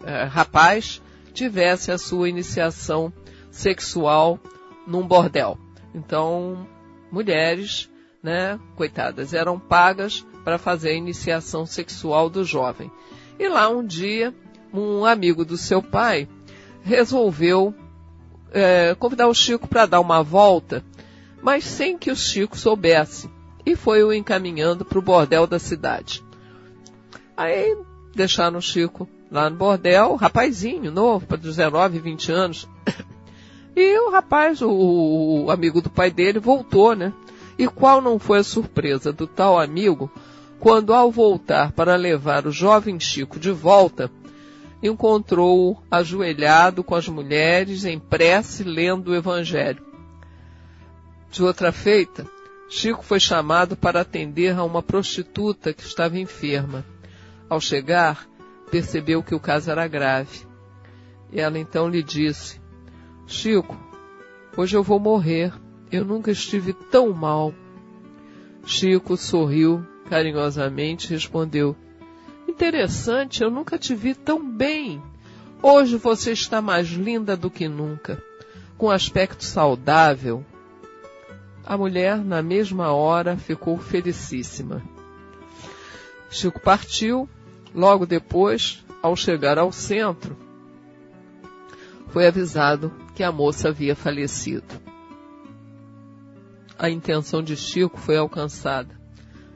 uh, 0.02 0.28
rapaz 0.30 1.02
tivesse 1.34 1.92
a 1.92 1.98
sua 1.98 2.30
iniciação 2.30 3.12
sexual 3.52 4.40
num 4.88 5.08
bordel. 5.08 5.58
Então, 5.94 6.68
mulheres, 7.12 7.90
né, 8.22 8.60
coitadas, 8.76 9.34
eram 9.34 9.60
pagas 9.60 10.26
para 10.44 10.58
fazer 10.58 10.90
a 10.90 10.96
iniciação 10.96 11.66
sexual 11.66 12.30
do 12.30 12.44
jovem. 12.44 12.92
E 13.40 13.48
lá 13.48 13.70
um 13.70 13.86
dia 13.86 14.34
um 14.74 15.06
amigo 15.06 15.46
do 15.46 15.56
seu 15.56 15.82
pai 15.82 16.28
resolveu 16.82 17.74
é, 18.52 18.96
convidar 18.96 19.28
o 19.28 19.34
Chico 19.34 19.68
para 19.68 19.86
dar 19.86 20.00
uma 20.00 20.24
volta, 20.24 20.84
mas 21.42 21.64
sem 21.64 21.98
que 21.98 22.12
o 22.12 22.16
Chico 22.16 22.58
soubesse, 22.58 23.30
e 23.66 23.76
foi 23.76 24.04
o 24.04 24.12
encaminhando 24.12 24.84
para 24.84 25.00
o 25.00 25.02
bordel 25.02 25.46
da 25.46 25.60
cidade. 25.60 26.24
Aí 27.38 27.78
deixaram 28.16 28.58
o 28.58 28.62
Chico 28.62 29.08
lá 29.32 29.50
no 29.50 29.56
bordel, 29.56 30.16
rapazinho, 30.16 30.92
novo, 30.92 31.26
para 31.26 31.38
19, 31.38 32.00
20 32.00 32.32
anos. 32.32 32.68
E 33.76 33.98
o 34.02 34.12
rapaz, 34.12 34.62
o, 34.62 34.70
o, 34.70 35.50
amigo 35.50 35.82
do 35.82 35.90
pai 35.90 36.12
dele, 36.12 36.38
voltou, 36.38 36.96
né? 36.96 37.12
E 37.58 37.68
qual 37.68 38.04
não 38.04 38.20
foi 38.20 38.38
a 38.38 38.44
surpresa 38.44 39.12
do 39.12 39.26
tal 39.26 39.60
amigo 39.60 40.12
quando, 40.60 40.94
ao 40.94 41.10
voltar 41.10 41.72
para 41.72 41.96
levar 41.96 42.46
o 42.46 42.52
jovem 42.52 43.00
Chico 43.00 43.40
de 43.40 43.50
volta, 43.50 44.12
encontrou-o 44.84 45.82
ajoelhado 45.90 46.84
com 46.84 46.94
as 46.94 47.08
mulheres 47.08 47.86
em 47.86 47.98
prece 47.98 48.66
lendo 48.66 49.12
o 49.12 49.16
Evangelho. 49.16 49.82
De 51.32 51.42
outra 51.42 51.72
feita, 51.72 52.28
Chico 52.70 53.02
foi 53.02 53.20
chamado 53.20 53.78
para 53.78 54.02
atender 54.02 54.58
a 54.58 54.64
uma 54.64 54.84
prostituta 54.84 55.74
que 55.74 55.84
estava 55.84 56.20
enferma. 56.20 56.86
Ao 57.50 57.62
chegar, 57.62 58.28
percebeu 58.70 59.24
que 59.24 59.34
o 59.34 59.40
caso 59.40 59.72
era 59.72 59.88
grave. 59.88 60.46
Ela 61.32 61.58
então 61.58 61.88
lhe 61.88 62.04
disse: 62.04 62.60
Chico, 63.26 63.78
hoje 64.58 64.76
eu 64.76 64.84
vou 64.84 65.00
morrer. 65.00 65.54
Eu 65.92 66.04
nunca 66.04 66.32
estive 66.32 66.74
tão 66.74 67.14
mal. 67.14 67.54
Chico 68.66 69.16
sorriu 69.16 69.86
carinhosamente 70.10 71.08
e 71.08 71.14
respondeu: 71.14 71.76
Interessante, 72.54 73.42
eu 73.42 73.50
nunca 73.50 73.80
te 73.80 73.96
vi 73.96 74.14
tão 74.14 74.48
bem. 74.48 75.02
Hoje 75.60 75.98
você 75.98 76.34
está 76.34 76.62
mais 76.62 76.88
linda 76.88 77.36
do 77.36 77.50
que 77.50 77.68
nunca, 77.68 78.24
com 78.78 78.92
aspecto 78.92 79.44
saudável. 79.44 80.46
A 81.66 81.76
mulher, 81.76 82.24
na 82.24 82.44
mesma 82.44 82.92
hora, 82.92 83.36
ficou 83.38 83.80
felicíssima. 83.80 84.84
Chico 86.30 86.60
partiu. 86.60 87.28
Logo 87.74 88.06
depois, 88.06 88.86
ao 89.02 89.16
chegar 89.16 89.58
ao 89.58 89.72
centro, 89.72 90.38
foi 92.10 92.28
avisado 92.28 92.94
que 93.16 93.24
a 93.24 93.32
moça 93.32 93.70
havia 93.70 93.96
falecido. 93.96 94.80
A 96.78 96.88
intenção 96.88 97.42
de 97.42 97.58
Chico 97.58 97.98
foi 97.98 98.16
alcançada. 98.16 99.03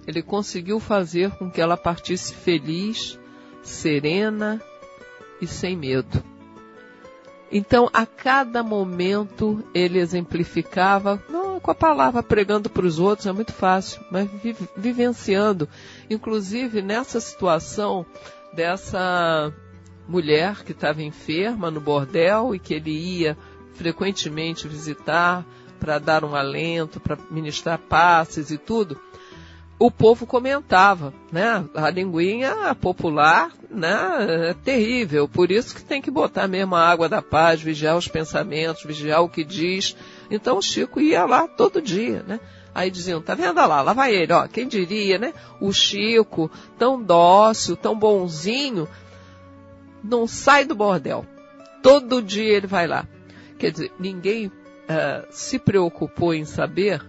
Ele 0.07 0.21
conseguiu 0.21 0.79
fazer 0.79 1.31
com 1.31 1.51
que 1.51 1.59
ela 1.59 1.75
partisse 1.75 2.33
feliz, 2.33 3.19
serena 3.61 4.61
e 5.41 5.45
sem 5.45 5.75
medo. 5.75 6.23
Então, 7.51 7.89
a 7.93 8.05
cada 8.05 8.61
momento, 8.61 9.63
ele 9.73 9.99
exemplificava, 9.99 11.21
não 11.29 11.59
com 11.59 11.71
a 11.71 11.75
palavra 11.75 12.21
pregando 12.21 12.69
para 12.69 12.85
os 12.85 12.99
outros, 12.99 13.27
é 13.27 13.31
muito 13.31 13.53
fácil, 13.53 14.01
mas 14.11 14.29
vivenciando. 14.75 15.67
Inclusive, 16.09 16.81
nessa 16.81 17.19
situação 17.21 18.05
dessa 18.53 19.53
mulher 20.07 20.63
que 20.63 20.71
estava 20.71 21.03
enferma 21.03 21.69
no 21.69 21.79
bordel 21.79 22.55
e 22.55 22.59
que 22.59 22.73
ele 22.73 22.91
ia 22.91 23.37
frequentemente 23.73 24.67
visitar 24.67 25.45
para 25.79 25.99
dar 25.99 26.25
um 26.25 26.35
alento, 26.35 26.99
para 26.99 27.17
ministrar 27.29 27.77
passes 27.77 28.49
e 28.51 28.57
tudo, 28.57 28.99
o 29.79 29.91
povo 29.91 30.25
comentava, 30.25 31.13
né? 31.31 31.63
A 31.75 31.89
linguinha 31.89 32.73
popular, 32.75 33.51
né? 33.69 34.49
É 34.49 34.53
terrível. 34.53 35.27
Por 35.27 35.51
isso 35.51 35.75
que 35.75 35.83
tem 35.83 36.01
que 36.01 36.09
botar 36.09 36.47
mesmo 36.47 36.75
a 36.75 36.87
água 36.87 37.07
da 37.07 37.21
paz, 37.21 37.61
vigiar 37.61 37.95
os 37.95 38.07
pensamentos, 38.07 38.83
vigiar 38.83 39.21
o 39.21 39.29
que 39.29 39.43
diz. 39.43 39.95
Então 40.31 40.57
o 40.57 40.61
Chico 40.61 40.99
ia 40.99 41.25
lá 41.25 41.47
todo 41.47 41.81
dia, 41.81 42.23
né? 42.27 42.39
Aí 42.73 42.89
diziam, 42.91 43.21
tá 43.21 43.33
vendo 43.33 43.55
lá, 43.55 43.81
lá 43.81 43.93
vai 43.93 44.13
ele, 44.13 44.33
ó, 44.33 44.47
quem 44.47 44.67
diria, 44.67 45.17
né? 45.17 45.33
O 45.59 45.71
Chico, 45.71 46.49
tão 46.77 47.01
dócil, 47.01 47.75
tão 47.75 47.97
bonzinho, 47.97 48.87
não 50.03 50.27
sai 50.27 50.65
do 50.65 50.75
bordel. 50.75 51.25
Todo 51.81 52.21
dia 52.21 52.57
ele 52.57 52.67
vai 52.67 52.87
lá. 52.87 53.07
Quer 53.57 53.71
dizer, 53.71 53.91
ninguém 53.99 54.47
uh, 54.47 55.25
se 55.31 55.57
preocupou 55.57 56.33
em 56.33 56.45
saber 56.45 57.01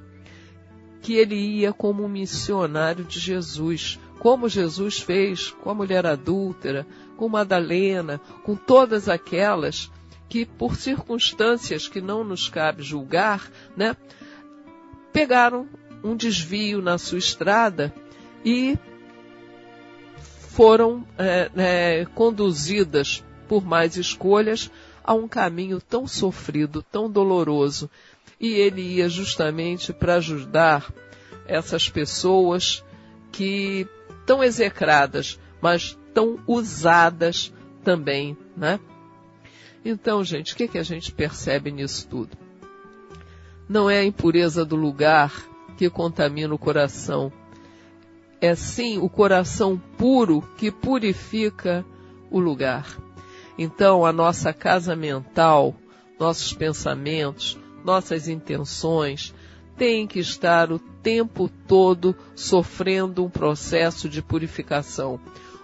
que 1.08 1.14
ele 1.14 1.36
ia 1.36 1.72
como 1.72 2.04
um 2.04 2.08
missionário 2.08 3.02
de 3.02 3.18
Jesus, 3.18 3.98
como 4.18 4.46
Jesus 4.46 5.00
fez 5.00 5.52
com 5.52 5.70
a 5.70 5.74
mulher 5.74 6.04
adúltera, 6.04 6.86
com 7.16 7.30
Madalena, 7.30 8.20
com 8.44 8.54
todas 8.54 9.08
aquelas 9.08 9.90
que, 10.28 10.44
por 10.44 10.76
circunstâncias 10.76 11.88
que 11.88 12.02
não 12.02 12.22
nos 12.22 12.50
cabe 12.50 12.82
julgar, 12.82 13.50
né, 13.74 13.96
pegaram 15.10 15.66
um 16.04 16.14
desvio 16.14 16.82
na 16.82 16.98
sua 16.98 17.16
estrada 17.16 17.90
e 18.44 18.76
foram 20.50 21.06
é, 21.16 21.50
é, 21.56 22.06
conduzidas 22.14 23.24
por 23.48 23.64
mais 23.64 23.96
escolhas 23.96 24.70
a 25.02 25.14
um 25.14 25.26
caminho 25.26 25.80
tão 25.80 26.06
sofrido, 26.06 26.82
tão 26.82 27.10
doloroso. 27.10 27.88
E 28.40 28.52
ele 28.52 28.80
ia 28.82 29.08
justamente 29.08 29.92
para 29.92 30.16
ajudar 30.16 30.92
essas 31.46 31.88
pessoas 31.88 32.84
que 33.32 33.86
tão 34.26 34.44
execradas, 34.44 35.40
mas 35.60 35.98
tão 36.14 36.38
usadas 36.46 37.52
também, 37.82 38.36
né? 38.56 38.78
Então, 39.84 40.22
gente, 40.22 40.52
o 40.52 40.56
que, 40.56 40.68
que 40.68 40.78
a 40.78 40.82
gente 40.82 41.12
percebe 41.12 41.70
nisso 41.70 42.06
tudo? 42.08 42.36
Não 43.68 43.88
é 43.88 43.98
a 43.98 44.04
impureza 44.04 44.64
do 44.64 44.76
lugar 44.76 45.32
que 45.76 45.88
contamina 45.88 46.54
o 46.54 46.58
coração, 46.58 47.32
é 48.40 48.54
sim 48.54 48.98
o 48.98 49.08
coração 49.08 49.80
puro 49.96 50.42
que 50.56 50.70
purifica 50.70 51.84
o 52.30 52.38
lugar. 52.38 52.98
Então, 53.56 54.04
a 54.04 54.12
nossa 54.12 54.52
casa 54.52 54.94
mental, 54.94 55.74
nossos 56.18 56.52
pensamentos, 56.52 57.58
nossas 57.88 58.28
intenções 58.28 59.34
têm 59.78 60.06
que 60.06 60.18
estar 60.18 60.70
o 60.70 60.78
tempo 60.78 61.50
todo 61.66 62.14
sofrendo 62.34 63.24
um 63.24 63.30
processo 63.30 64.10
de 64.10 64.20
purificação. 64.20 65.18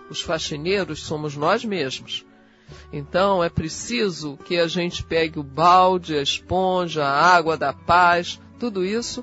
Os 0.09 0.23
faxineiros 0.23 1.03
somos 1.03 1.37
nós 1.37 1.67
mesmos. 1.67 2.25
Então 2.91 3.45
é 3.45 3.51
preciso 3.51 4.39
que 4.39 4.57
a 4.57 4.67
gente 4.67 5.05
pegue 5.05 5.39
o 5.39 5.43
balde, 5.43 6.17
a 6.17 6.23
esponja, 6.23 7.05
a 7.05 7.37
água 7.37 7.59
da 7.59 7.75
paz, 7.75 8.41
tudo 8.59 8.83
isso 8.83 9.23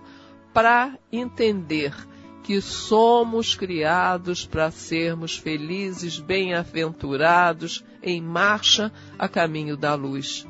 para 0.54 0.96
entender 1.12 1.96
que 2.44 2.62
somos 2.62 3.56
criados 3.56 4.46
para 4.46 4.70
sermos 4.70 5.38
felizes, 5.38 6.20
bem-aventurados, 6.20 7.84
em 8.04 8.22
marcha 8.22 8.92
a 9.18 9.28
caminho 9.28 9.76
da 9.76 9.96
luz. 9.96 10.46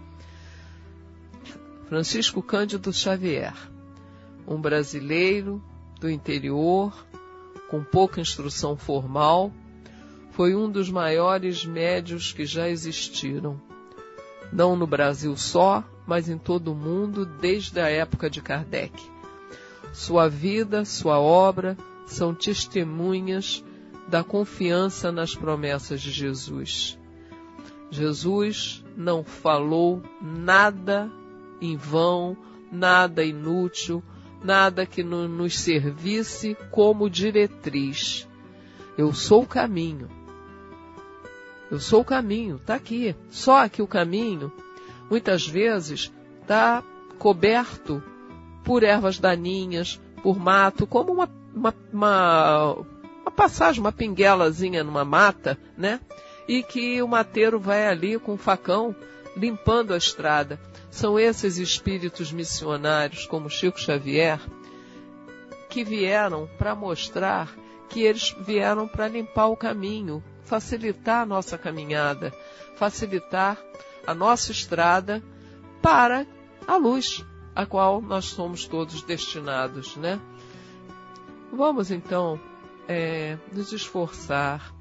Francisco 1.92 2.42
Cândido 2.42 2.94
Xavier, 2.94 3.54
um 4.48 4.62
brasileiro 4.62 5.62
do 6.00 6.10
interior, 6.10 7.06
com 7.70 7.84
pouca 7.84 8.22
instrução 8.22 8.78
formal, 8.78 9.52
foi 10.30 10.56
um 10.56 10.72
dos 10.72 10.90
maiores 10.90 11.66
médios 11.66 12.32
que 12.32 12.46
já 12.46 12.70
existiram. 12.70 13.60
Não 14.54 14.78
no 14.78 14.88
Brasil 14.88 15.36
só, 15.36 15.84
mas 16.08 16.30
em 16.30 16.38
todo 16.38 16.72
o 16.72 16.76
mundo 16.76 17.26
desde 17.26 17.82
a 17.82 17.90
época 17.90 18.30
de 18.30 18.42
Kardec 18.42 18.94
sua 19.92 20.30
vida, 20.30 20.86
sua 20.86 21.20
obra 21.20 21.76
são 22.06 22.34
testemunhas 22.34 23.66
da 24.08 24.24
confiança 24.24 25.12
nas 25.12 25.36
promessas 25.36 26.00
de 26.00 26.10
Jesus. 26.10 26.98
Jesus 27.90 28.82
não 28.96 29.26
falou 29.26 30.02
nada 30.22 31.12
em 31.62 31.78
vão, 31.78 32.36
nada 32.72 33.24
inútil, 33.24 34.04
nada 34.44 34.86
que 34.86 35.04
não 35.04 35.28
nos 35.28 35.60
servisse 35.60 36.58
como 36.72 37.10
diretriz. 37.10 38.28
Eu 38.98 39.14
sou 39.14 39.44
o 39.44 39.48
caminho. 39.48 40.10
Eu 41.70 41.80
sou 41.80 42.02
o 42.02 42.06
caminho, 42.06 42.58
está 42.58 42.76
aqui. 42.76 43.16
Só 43.30 43.68
que 43.70 43.82
o 43.82 43.88
caminho, 43.88 44.52
muitas 45.10 45.48
vezes, 45.48 46.12
está 46.42 46.84
coberto 47.18 48.04
por 48.64 48.84
ervas 48.84 49.20
daninhas, 49.20 50.02
por 50.22 50.38
mato, 50.38 50.86
como 50.86 51.14
uma, 51.14 51.30
uma, 51.54 51.74
uma, 51.94 52.74
uma 53.22 53.32
passagem, 53.32 53.80
uma 53.80 53.92
pinguelazinha 53.92 54.84
numa 54.84 55.06
mata, 55.06 55.58
né? 55.78 56.00
E 56.48 56.64
que 56.64 57.02
o 57.02 57.08
mateiro 57.08 57.60
vai 57.60 57.88
ali 57.88 58.20
com 58.20 58.34
o 58.34 58.38
facão 58.38 58.96
limpando 59.36 59.94
a 59.94 59.98
estrada. 59.98 60.60
São 60.90 61.20
esses 61.20 61.58
espíritos 61.58 62.32
missionários, 62.32 63.26
como 63.26 63.50
Chico 63.50 63.80
Xavier, 63.80 64.40
que 65.70 65.84
vieram 65.84 66.50
para 66.58 66.76
mostrar 66.76 67.50
que 67.90 68.02
eles 68.02 68.36
vieram 68.40 68.88
para 68.88 69.08
limpar 69.08 69.48
o 69.48 69.58
caminho, 69.58 70.24
facilitar 70.44 71.22
a 71.22 71.26
nossa 71.26 71.58
caminhada, 71.58 72.34
facilitar 72.76 73.58
a 74.06 74.14
nossa 74.14 74.52
estrada 74.52 75.22
para 75.82 76.26
a 76.68 76.78
luz, 76.78 77.26
a 77.56 77.66
qual 77.66 78.02
nós 78.02 78.26
somos 78.26 78.66
todos 78.66 79.02
destinados, 79.04 79.96
né? 79.98 80.20
Vamos 81.52 81.92
então 81.92 82.40
é, 82.88 83.38
nos 83.52 83.74
esforçar 83.74 84.74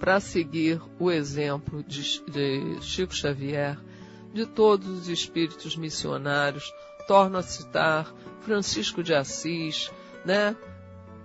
para 0.00 0.18
seguir 0.18 0.80
o 0.98 1.10
exemplo 1.10 1.84
de, 1.84 2.22
de 2.22 2.80
Chico 2.80 3.14
Xavier, 3.14 3.78
de 4.32 4.46
todos 4.46 4.88
os 4.88 5.08
espíritos 5.08 5.76
missionários. 5.76 6.72
Torno 7.06 7.36
a 7.36 7.42
citar 7.42 8.10
Francisco 8.40 9.02
de 9.02 9.14
Assis, 9.14 9.92
né? 10.24 10.56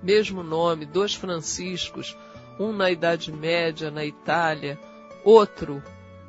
Mesmo 0.03 0.43
nome, 0.43 0.85
dois 0.85 1.15
Franciscos, 1.15 2.17
um 2.59 2.73
na 2.73 2.91
Idade 2.91 3.31
Média 3.31 3.89
na 3.89 4.05
Itália, 4.05 4.77
outro 5.23 5.81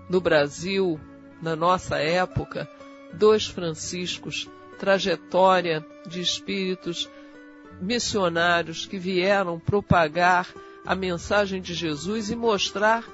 no 0.09 0.21
Brasil, 0.21 1.01
na 1.43 1.57
nossa 1.57 1.99
época, 1.99 2.71
dois 3.13 3.47
Franciscos, 3.47 4.49
trajetória 4.79 5.85
de 6.07 6.21
espíritos 6.21 7.11
missionários 7.81 8.87
que 8.87 8.99
vieram 8.99 9.59
propagar 9.59 10.47
a 10.87 10.95
mensagem 10.95 11.61
de 11.61 11.75
Jesus 11.75 12.31
e 12.31 12.37
mostrar 12.37 13.05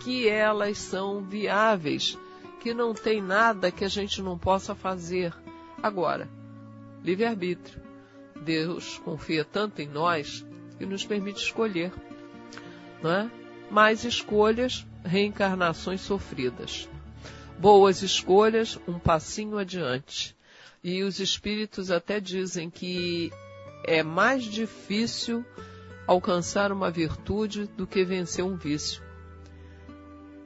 que 0.00 0.26
elas 0.26 0.78
são 0.78 1.22
viáveis, 1.22 2.18
que 2.60 2.72
não 2.72 2.94
tem 2.94 3.20
nada 3.20 3.70
que 3.70 3.84
a 3.84 3.88
gente 3.88 4.22
não 4.22 4.38
possa 4.38 4.74
fazer. 4.74 5.34
Agora, 5.82 6.28
livre-arbítrio. 7.04 7.80
Deus 8.42 8.98
confia 9.04 9.44
tanto 9.44 9.82
em 9.82 9.88
nós 9.88 10.46
que 10.78 10.86
nos 10.86 11.04
permite 11.04 11.42
escolher. 11.42 11.92
Não 13.02 13.10
é? 13.10 13.30
Mais 13.70 14.04
escolhas, 14.04 14.86
reencarnações 15.04 16.00
sofridas. 16.00 16.88
Boas 17.58 18.00
escolhas, 18.00 18.78
um 18.88 18.98
passinho 18.98 19.58
adiante. 19.58 20.34
E 20.82 21.02
os 21.02 21.20
espíritos 21.20 21.90
até 21.90 22.18
dizem 22.18 22.70
que 22.70 23.30
é 23.84 24.02
mais 24.02 24.44
difícil 24.44 25.44
alcançar 26.10 26.72
uma 26.72 26.90
virtude 26.90 27.66
do 27.76 27.86
que 27.86 28.04
vencer 28.04 28.44
um 28.44 28.56
vício. 28.56 29.00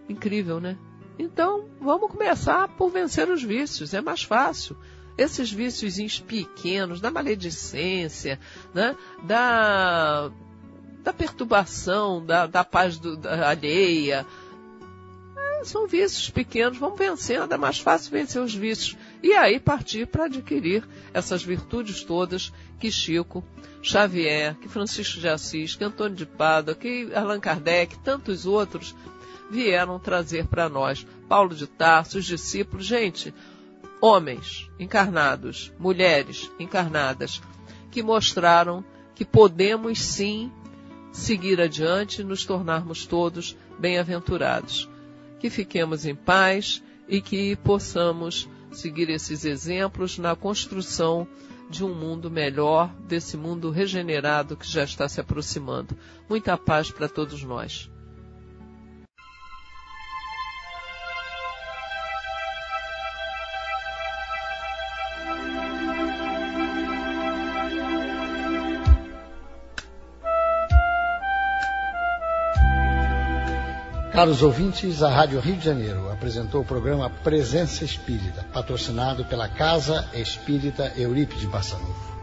Incrível, 0.06 0.60
né? 0.60 0.76
Então, 1.18 1.70
vamos 1.80 2.10
começar 2.10 2.68
por 2.76 2.90
vencer 2.90 3.30
os 3.30 3.42
vícios, 3.42 3.94
é 3.94 4.02
mais 4.02 4.22
fácil. 4.22 4.76
Esses 5.16 5.50
vícios 5.50 6.20
pequenos, 6.20 7.00
da 7.00 7.10
maledicência, 7.10 8.38
né? 8.74 8.94
da, 9.22 10.30
da 11.02 11.14
perturbação, 11.14 12.22
da, 12.22 12.46
da 12.46 12.62
paz 12.62 12.98
do, 12.98 13.16
da 13.16 13.48
alheia, 13.48 14.26
é, 15.34 15.64
são 15.64 15.86
vícios 15.86 16.28
pequenos, 16.28 16.76
vamos 16.76 16.98
vencendo, 16.98 17.54
é 17.54 17.56
mais 17.56 17.78
fácil 17.78 18.10
vencer 18.10 18.42
os 18.42 18.54
vícios. 18.54 18.98
E 19.25 19.33
aí 19.33 19.59
partir 19.59 20.07
para 20.07 20.27
adquirir 20.27 20.87
essas 21.14 21.43
virtudes 21.43 22.05
todas 22.05 22.53
que 22.79 22.93
Chico 22.93 23.43
Xavier, 23.83 24.55
que 24.57 24.68
Francisco 24.68 25.18
de 25.18 25.27
Assis, 25.27 25.75
que 25.75 25.83
Antônio 25.83 26.14
de 26.14 26.27
Pádua, 26.27 26.75
que 26.75 27.09
Allan 27.14 27.41
Kardec, 27.41 27.99
tantos 28.01 28.45
outros 28.45 28.95
vieram 29.51 29.99
trazer 29.99 30.47
para 30.47 30.68
nós. 30.68 31.07
Paulo 31.27 31.55
de 31.55 31.66
Tarso, 31.66 32.18
os 32.18 32.27
discípulos, 32.27 32.85
gente, 32.85 33.33
homens 33.99 34.70
encarnados, 34.79 35.72
mulheres 35.79 36.51
encarnadas, 36.61 37.41
que 37.91 38.03
mostraram 38.03 38.85
que 39.14 39.25
podemos 39.25 40.03
sim 40.03 40.53
seguir 41.11 41.62
adiante 41.62 42.20
e 42.20 42.25
nos 42.25 42.45
tornarmos 42.45 43.07
todos 43.07 43.57
bem-aventurados. 43.79 44.87
Que 45.41 45.49
fiquemos 45.49 46.05
em 46.05 46.14
paz 46.14 46.83
e 47.09 47.22
que 47.22 47.57
possamos 47.57 48.47
seguir 48.75 49.09
esses 49.11 49.45
exemplos 49.45 50.18
na 50.18 50.35
construção 50.37 51.27
de 51.68 51.85
um 51.85 51.95
mundo 51.95 52.31
melhor, 52.31 52.95
desse 53.01 53.37
mundo 53.37 53.70
regenerado 53.70 54.57
que 54.57 54.70
já 54.70 54.85
está 54.85 55.09
se 55.09 55.20
aproximando. 55.20 55.97
Muita 56.29 56.57
paz 56.57 56.91
para 56.91 57.09
todos 57.09 57.43
nós. 57.43 57.91
Caros 74.14 74.42
ouvintes, 74.42 75.02
a 75.02 75.10
Rádio 75.10 75.40
Rio 75.40 75.56
de 75.56 75.64
Janeiro 75.64 76.08
apresentou 76.08 76.60
o 76.60 76.64
programa 76.64 77.10
Presença 77.10 77.84
Espírita, 77.84 78.46
patrocinado 78.52 79.24
pela 79.24 79.48
Casa 79.48 80.08
Espírita 80.14 80.92
Eurípides 80.96 81.46
Barçanufo. 81.46 82.13